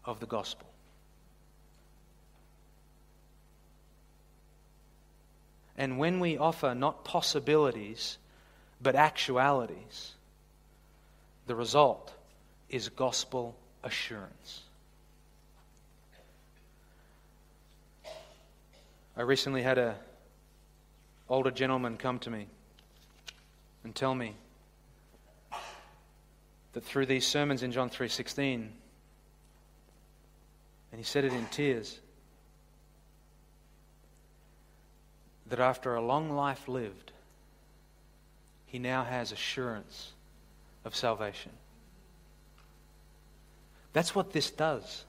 of 0.03 0.19
the 0.19 0.25
gospel. 0.25 0.67
And 5.77 5.99
when 5.99 6.19
we 6.19 6.39
offer 6.39 6.73
not 6.73 7.05
possibilities, 7.05 8.17
but 8.81 8.95
actualities, 8.95 10.13
the 11.45 11.53
result 11.53 12.11
is 12.67 12.89
gospel 12.89 13.55
assurance. 13.83 14.64
I 19.17 19.21
recently 19.21 19.61
had 19.61 19.77
a 19.77 19.95
older 21.29 21.51
gentleman 21.51 21.97
come 21.97 22.19
to 22.19 22.29
me 22.29 22.47
and 23.83 23.95
tell 23.95 24.13
me 24.13 24.35
that 26.73 26.83
through 26.83 27.05
these 27.05 27.25
sermons 27.25 27.63
in 27.63 27.71
John 27.71 27.89
3:16 27.89 28.71
and 30.91 30.99
he 30.99 31.03
said 31.03 31.23
it 31.23 31.33
in 31.33 31.45
tears 31.47 31.99
that 35.47 35.59
after 35.59 35.95
a 35.95 36.01
long 36.01 36.31
life 36.31 36.67
lived, 36.67 37.11
he 38.65 38.79
now 38.79 39.03
has 39.03 39.31
assurance 39.31 40.11
of 40.83 40.95
salvation. 40.95 41.51
That's 43.93 44.13
what 44.13 44.33
this 44.33 44.51
does. 44.51 45.05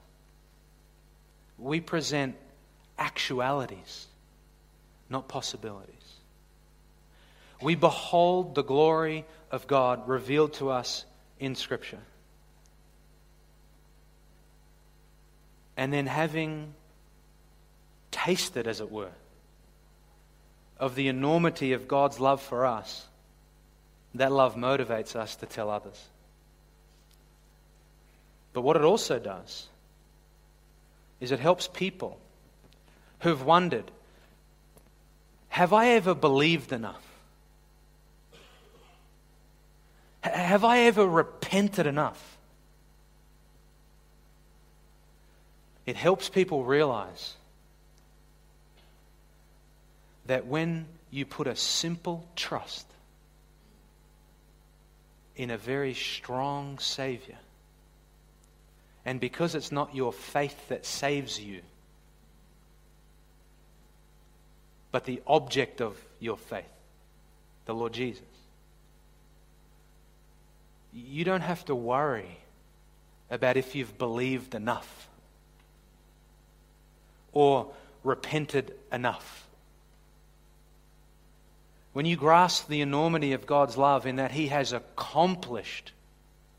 We 1.57 1.81
present 1.81 2.35
actualities, 2.97 4.07
not 5.09 5.27
possibilities. 5.27 5.93
We 7.61 7.75
behold 7.75 8.55
the 8.55 8.63
glory 8.63 9.25
of 9.51 9.67
God 9.67 10.07
revealed 10.07 10.53
to 10.55 10.69
us 10.69 11.05
in 11.39 11.55
Scripture. 11.55 11.99
And 15.75 15.93
then 15.93 16.07
having 16.07 16.73
tasted, 18.11 18.67
as 18.67 18.81
it 18.81 18.91
were, 18.91 19.11
of 20.79 20.95
the 20.95 21.07
enormity 21.07 21.73
of 21.73 21.87
God's 21.87 22.19
love 22.19 22.41
for 22.41 22.65
us, 22.65 23.07
that 24.15 24.31
love 24.31 24.55
motivates 24.55 25.15
us 25.15 25.35
to 25.37 25.45
tell 25.45 25.69
others. 25.69 26.03
But 28.53 28.61
what 28.61 28.75
it 28.75 28.83
also 28.83 29.19
does 29.19 29.67
is 31.19 31.31
it 31.31 31.39
helps 31.39 31.67
people 31.67 32.19
who've 33.19 33.43
wondered 33.43 33.91
have 35.49 35.73
I 35.73 35.87
ever 35.87 36.13
believed 36.13 36.71
enough? 36.71 37.01
Have 40.21 40.63
I 40.63 40.81
ever 40.81 41.03
repented 41.03 41.87
enough? 41.87 42.37
It 45.87 45.95
helps 45.95 46.29
people 46.29 46.63
realize 46.63 47.33
that 50.27 50.45
when 50.45 50.85
you 51.09 51.25
put 51.25 51.47
a 51.47 51.55
simple 51.55 52.27
trust 52.35 52.85
in 55.35 55.49
a 55.49 55.57
very 55.57 55.95
strong 55.95 56.77
Savior, 56.77 57.39
and 59.05 59.19
because 59.19 59.55
it's 59.55 59.71
not 59.71 59.95
your 59.95 60.13
faith 60.13 60.67
that 60.67 60.85
saves 60.85 61.39
you, 61.39 61.61
but 64.91 65.05
the 65.05 65.21
object 65.27 65.81
of 65.81 65.97
your 66.19 66.37
faith, 66.37 66.65
the 67.65 67.73
Lord 67.73 67.93
Jesus, 67.93 68.23
you 70.93 71.23
don't 71.23 71.41
have 71.41 71.63
to 71.65 71.75
worry 71.75 72.37
about 73.29 73.57
if 73.57 73.75
you've 73.75 73.97
believed 73.97 74.55
enough 74.55 75.09
or 77.33 77.71
repented 78.03 78.73
enough. 78.91 79.47
When 81.93 82.05
you 82.05 82.15
grasp 82.15 82.67
the 82.67 82.81
enormity 82.81 83.33
of 83.33 83.45
God's 83.45 83.77
love 83.77 84.05
in 84.05 84.15
that 84.17 84.31
He 84.31 84.47
has 84.47 84.71
accomplished 84.71 85.91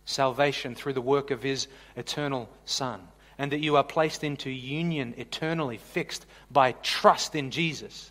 salvation 0.04 0.74
through 0.74 0.92
the 0.94 1.00
work 1.00 1.30
of 1.30 1.42
His 1.42 1.68
eternal 1.96 2.48
Son, 2.64 3.00
and 3.38 3.52
that 3.52 3.60
you 3.60 3.76
are 3.76 3.84
placed 3.84 4.24
into 4.24 4.50
union 4.50 5.14
eternally 5.16 5.76
fixed 5.78 6.26
by 6.50 6.72
trust 6.72 7.34
in 7.34 7.50
Jesus, 7.50 8.10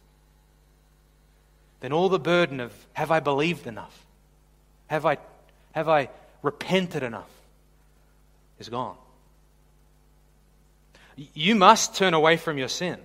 then 1.80 1.93
all 1.93 2.09
the 2.09 2.19
burden 2.19 2.59
of 2.59 2.73
have 2.93 3.11
I 3.11 3.19
believed 3.19 3.67
enough? 3.67 4.05
Have 4.88 5.05
I, 5.05 5.17
have 5.73 5.89
I 5.89 6.09
repented 6.41 7.03
enough? 7.03 7.30
is 8.59 8.69
gone. 8.69 8.95
You 11.15 11.55
must 11.55 11.95
turn 11.95 12.13
away 12.13 12.38
from 12.38 12.57
your 12.57 12.67
sin. 12.67 12.97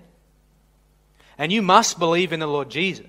And 1.38 1.50
you 1.50 1.62
must 1.62 1.98
believe 1.98 2.32
in 2.32 2.40
the 2.40 2.46
Lord 2.46 2.70
Jesus. 2.70 3.06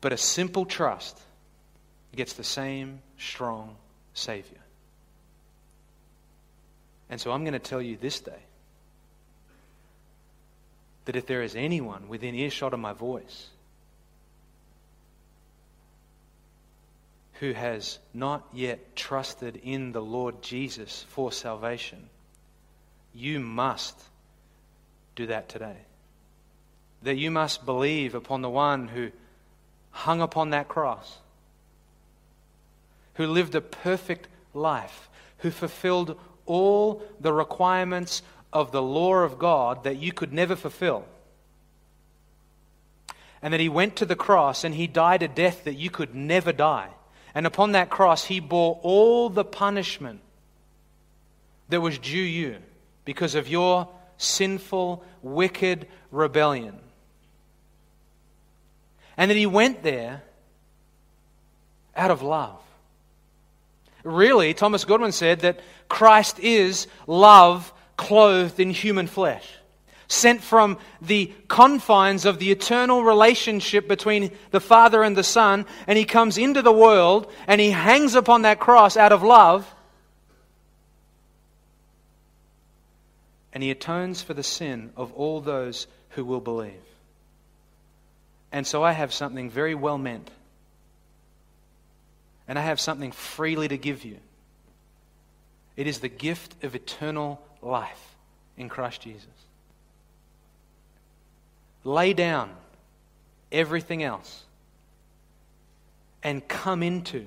But 0.00 0.12
a 0.12 0.16
simple 0.16 0.64
trust 0.64 1.18
gets 2.14 2.32
the 2.32 2.44
same 2.44 3.00
strong 3.18 3.76
Savior. 4.14 4.58
And 7.08 7.20
so 7.20 7.30
I'm 7.30 7.42
going 7.42 7.52
to 7.52 7.58
tell 7.58 7.82
you 7.82 7.96
this 7.96 8.20
day 8.20 8.32
that 11.06 11.16
if 11.16 11.26
there 11.26 11.42
is 11.42 11.56
anyone 11.56 12.08
within 12.08 12.34
earshot 12.34 12.74
of 12.74 12.80
my 12.80 12.92
voice 12.92 13.48
who 17.34 17.52
has 17.52 17.98
not 18.12 18.46
yet 18.52 18.96
trusted 18.96 19.60
in 19.62 19.92
the 19.92 20.00
Lord 20.02 20.42
Jesus 20.42 21.04
for 21.08 21.30
salvation, 21.30 22.08
you 23.14 23.40
must 23.40 23.98
do 25.14 25.26
that 25.26 25.48
today. 25.48 25.76
That 27.02 27.16
you 27.16 27.30
must 27.30 27.64
believe 27.64 28.14
upon 28.14 28.42
the 28.42 28.50
one 28.50 28.88
who 28.88 29.10
hung 29.90 30.20
upon 30.20 30.50
that 30.50 30.68
cross, 30.68 31.18
who 33.14 33.26
lived 33.26 33.54
a 33.54 33.60
perfect 33.60 34.28
life, 34.54 35.08
who 35.38 35.50
fulfilled 35.50 36.18
all 36.46 37.02
the 37.20 37.32
requirements 37.32 38.22
of 38.56 38.72
the 38.72 38.80
law 38.80 39.16
of 39.16 39.38
God 39.38 39.84
that 39.84 39.98
you 39.98 40.12
could 40.12 40.32
never 40.32 40.56
fulfill. 40.56 41.04
And 43.42 43.52
that 43.52 43.60
he 43.60 43.68
went 43.68 43.96
to 43.96 44.06
the 44.06 44.16
cross 44.16 44.64
and 44.64 44.74
he 44.74 44.86
died 44.86 45.22
a 45.22 45.28
death 45.28 45.64
that 45.64 45.74
you 45.74 45.90
could 45.90 46.14
never 46.14 46.52
die. 46.52 46.88
And 47.34 47.46
upon 47.46 47.72
that 47.72 47.90
cross, 47.90 48.24
he 48.24 48.40
bore 48.40 48.80
all 48.82 49.28
the 49.28 49.44
punishment 49.44 50.20
that 51.68 51.82
was 51.82 51.98
due 51.98 52.16
you 52.16 52.56
because 53.04 53.34
of 53.34 53.46
your 53.46 53.90
sinful, 54.16 55.04
wicked 55.20 55.86
rebellion. 56.10 56.78
And 59.18 59.30
that 59.30 59.36
he 59.36 59.44
went 59.44 59.82
there 59.82 60.22
out 61.94 62.10
of 62.10 62.22
love. 62.22 62.58
Really, 64.02 64.54
Thomas 64.54 64.86
Goodwin 64.86 65.12
said 65.12 65.40
that 65.40 65.60
Christ 65.88 66.38
is 66.38 66.86
love 67.06 67.70
clothed 67.96 68.60
in 68.60 68.70
human 68.70 69.06
flesh, 69.06 69.46
sent 70.08 70.42
from 70.42 70.78
the 71.00 71.32
confines 71.48 72.24
of 72.24 72.38
the 72.38 72.50
eternal 72.50 73.02
relationship 73.02 73.88
between 73.88 74.30
the 74.50 74.60
Father 74.60 75.02
and 75.02 75.16
the 75.16 75.24
Son, 75.24 75.66
and 75.86 75.98
he 75.98 76.04
comes 76.04 76.38
into 76.38 76.62
the 76.62 76.72
world 76.72 77.30
and 77.46 77.60
he 77.60 77.70
hangs 77.70 78.14
upon 78.14 78.42
that 78.42 78.60
cross 78.60 78.96
out 78.96 79.12
of 79.12 79.22
love 79.22 79.72
and 83.56 83.62
he 83.62 83.70
atones 83.70 84.20
for 84.20 84.34
the 84.34 84.42
sin 84.42 84.90
of 84.98 85.14
all 85.14 85.40
those 85.40 85.86
who 86.10 86.26
will 86.26 86.42
believe. 86.42 86.74
And 88.52 88.66
so 88.66 88.82
I 88.84 88.92
have 88.92 89.14
something 89.14 89.48
very 89.48 89.74
well 89.74 89.96
meant. 89.96 90.30
And 92.46 92.58
I 92.58 92.60
have 92.62 92.78
something 92.78 93.12
freely 93.12 93.66
to 93.68 93.78
give 93.78 94.04
you. 94.04 94.18
It 95.74 95.86
is 95.86 96.00
the 96.00 96.08
gift 96.10 96.62
of 96.64 96.74
eternal 96.74 97.40
life 97.66 98.16
in 98.56 98.68
Christ 98.68 99.00
Jesus. 99.02 99.26
Lay 101.84 102.12
down 102.14 102.50
everything 103.52 104.02
else 104.02 104.44
and 106.22 106.46
come 106.48 106.82
into 106.82 107.26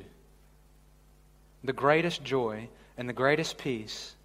the 1.64 1.74
greatest 1.74 2.24
joy 2.24 2.68
and 2.98 3.08
the 3.08 3.14
greatest 3.14 3.58
peace 3.58 4.16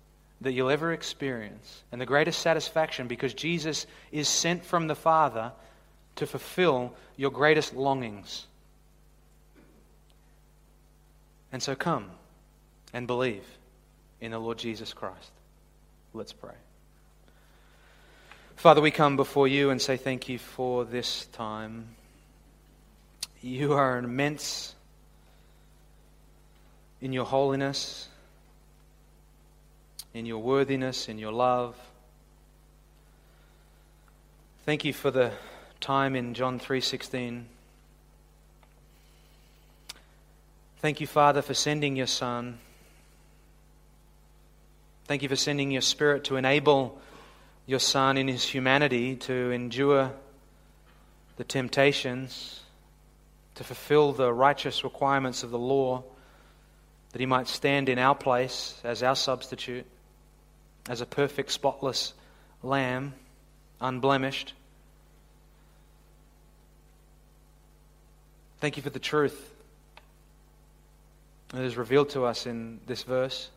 that 0.41 0.53
you'll 0.53 0.71
ever 0.71 0.93
experience 0.93 1.83
and 1.93 2.01
the 2.01 2.07
greatest 2.07 2.41
satisfaction 2.41 3.07
because 3.07 3.35
Jesus 3.35 3.87
is 4.11 4.29
sent 4.29 4.65
from 4.65 4.89
the 4.89 4.95
Father 4.95 5.53
to 6.17 6.27
fulfill 6.27 6.93
your 7.17 7.31
greatest 7.31 7.75
longings. 7.75 8.47
And 11.53 11.62
so 11.62 11.75
come 11.75 12.11
and 12.93 13.07
believe 13.07 13.45
in 14.21 14.33
the 14.33 14.39
Lord 14.39 14.59
Jesus 14.59 14.93
Christ. 14.93 15.31
Let's 16.17 16.33
pray. 16.33 16.55
Father, 18.55 18.81
we 18.81 18.93
come 18.93 19.17
before 19.17 19.49
you 19.49 19.71
and 19.71 19.83
say 19.83 19.97
thank 19.97 20.29
you 20.29 20.39
for 20.39 20.85
this 20.85 21.27
time. 21.33 21.89
You 23.43 23.73
are 23.73 23.99
immense 23.99 24.77
in 27.03 27.12
your 27.12 27.25
holiness, 27.25 28.09
in 30.15 30.25
your 30.25 30.39
worthiness, 30.39 31.09
in 31.09 31.19
your 31.19 31.33
love. 31.33 31.75
Thank 34.65 34.85
you 34.85 34.93
for 34.93 35.11
the 35.11 35.33
time 35.81 36.15
in 36.15 36.33
John 36.33 36.61
3:16. 36.61 37.47
Thank 40.79 41.01
you, 41.01 41.09
Father, 41.09 41.43
for 41.43 41.55
sending 41.55 41.97
your 41.97 42.07
Son. 42.07 42.61
Thank 45.07 45.23
you 45.23 45.29
for 45.29 45.37
sending 45.37 45.71
your 45.71 45.83
Spirit 45.83 46.25
to 46.25 46.37
enable 46.37 46.99
your 47.67 47.79
Son 47.79 48.17
in 48.17 48.27
his 48.27 48.43
humanity 48.43 49.17
to 49.17 49.51
endure 49.51 50.11
the 51.37 51.45
temptations, 51.45 52.61
to 53.57 53.65
fulfill 53.65 54.13
the 54.13 54.33
righteous 54.33 54.83
requirements 54.83 55.43
of 55.43 55.51
the 55.51 55.59
law, 55.59 56.05
that 57.13 57.21
he 57.21 57.27
might 57.27 57.49
stand 57.49 57.91
in 57.91 57.99
our 57.99 58.15
place 58.15 58.81
as 58.83 59.03
our 59.03 59.15
substitute, 59.15 59.85
as 60.89 61.03
a 61.03 61.07
perfect, 61.07 61.53
spotless 61.53 62.15
lamb, 62.63 63.13
unblemished. 63.83 64.55
Thank 68.61 68.79
you 68.79 68.83
for 68.83 68.91
the 68.91 68.99
truth 68.99 69.51
that 71.51 71.63
is 71.63 71.77
revealed 71.77 72.09
to 72.11 72.25
us 72.25 72.47
in 72.47 72.81
this 72.87 73.03
verse. 73.03 73.51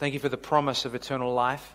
Thank 0.00 0.14
you 0.14 0.20
for 0.20 0.30
the 0.30 0.38
promise 0.38 0.86
of 0.86 0.94
eternal 0.94 1.34
life. 1.34 1.74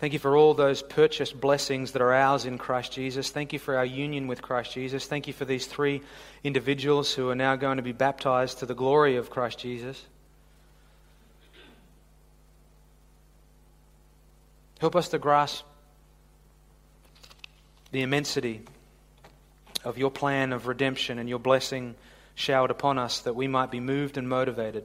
Thank 0.00 0.12
you 0.12 0.18
for 0.18 0.36
all 0.36 0.52
those 0.52 0.82
purchased 0.82 1.40
blessings 1.40 1.92
that 1.92 2.02
are 2.02 2.12
ours 2.12 2.44
in 2.44 2.58
Christ 2.58 2.92
Jesus. 2.92 3.30
Thank 3.30 3.54
you 3.54 3.58
for 3.58 3.78
our 3.78 3.86
union 3.86 4.26
with 4.26 4.42
Christ 4.42 4.74
Jesus. 4.74 5.06
Thank 5.06 5.28
you 5.28 5.32
for 5.32 5.46
these 5.46 5.64
three 5.64 6.02
individuals 6.44 7.14
who 7.14 7.30
are 7.30 7.34
now 7.34 7.56
going 7.56 7.78
to 7.78 7.82
be 7.82 7.92
baptized 7.92 8.58
to 8.58 8.66
the 8.66 8.74
glory 8.74 9.16
of 9.16 9.30
Christ 9.30 9.60
Jesus. 9.60 10.04
Help 14.78 14.96
us 14.96 15.08
to 15.08 15.18
grasp 15.18 15.64
the 17.92 18.02
immensity 18.02 18.60
of 19.86 19.96
your 19.96 20.10
plan 20.10 20.52
of 20.52 20.66
redemption 20.66 21.18
and 21.18 21.30
your 21.30 21.38
blessing 21.38 21.94
showered 22.34 22.70
upon 22.70 22.98
us 22.98 23.20
that 23.20 23.34
we 23.34 23.48
might 23.48 23.70
be 23.70 23.80
moved 23.80 24.18
and 24.18 24.28
motivated 24.28 24.84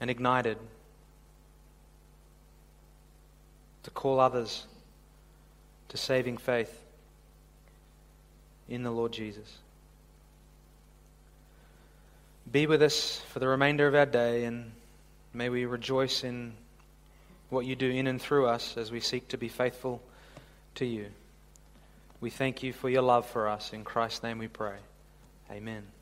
and 0.00 0.10
ignited 0.10 0.58
to 3.82 3.90
call 3.90 4.20
others 4.20 4.66
to 5.88 5.96
saving 5.96 6.38
faith 6.38 6.82
in 8.68 8.82
the 8.82 8.90
Lord 8.90 9.12
Jesus. 9.12 9.58
Be 12.50 12.66
with 12.66 12.82
us 12.82 13.20
for 13.32 13.38
the 13.38 13.48
remainder 13.48 13.86
of 13.86 13.94
our 13.94 14.06
day, 14.06 14.44
and 14.44 14.72
may 15.32 15.48
we 15.48 15.66
rejoice 15.66 16.24
in 16.24 16.52
what 17.48 17.66
you 17.66 17.76
do 17.76 17.90
in 17.90 18.06
and 18.06 18.20
through 18.20 18.46
us 18.46 18.76
as 18.76 18.90
we 18.90 19.00
seek 19.00 19.28
to 19.28 19.38
be 19.38 19.48
faithful 19.48 20.02
to 20.76 20.86
you. 20.86 21.06
We 22.20 22.30
thank 22.30 22.62
you 22.62 22.72
for 22.72 22.88
your 22.88 23.02
love 23.02 23.26
for 23.26 23.48
us. 23.48 23.72
In 23.72 23.84
Christ's 23.84 24.22
name 24.22 24.38
we 24.38 24.48
pray. 24.48 24.76
Amen. 25.50 25.99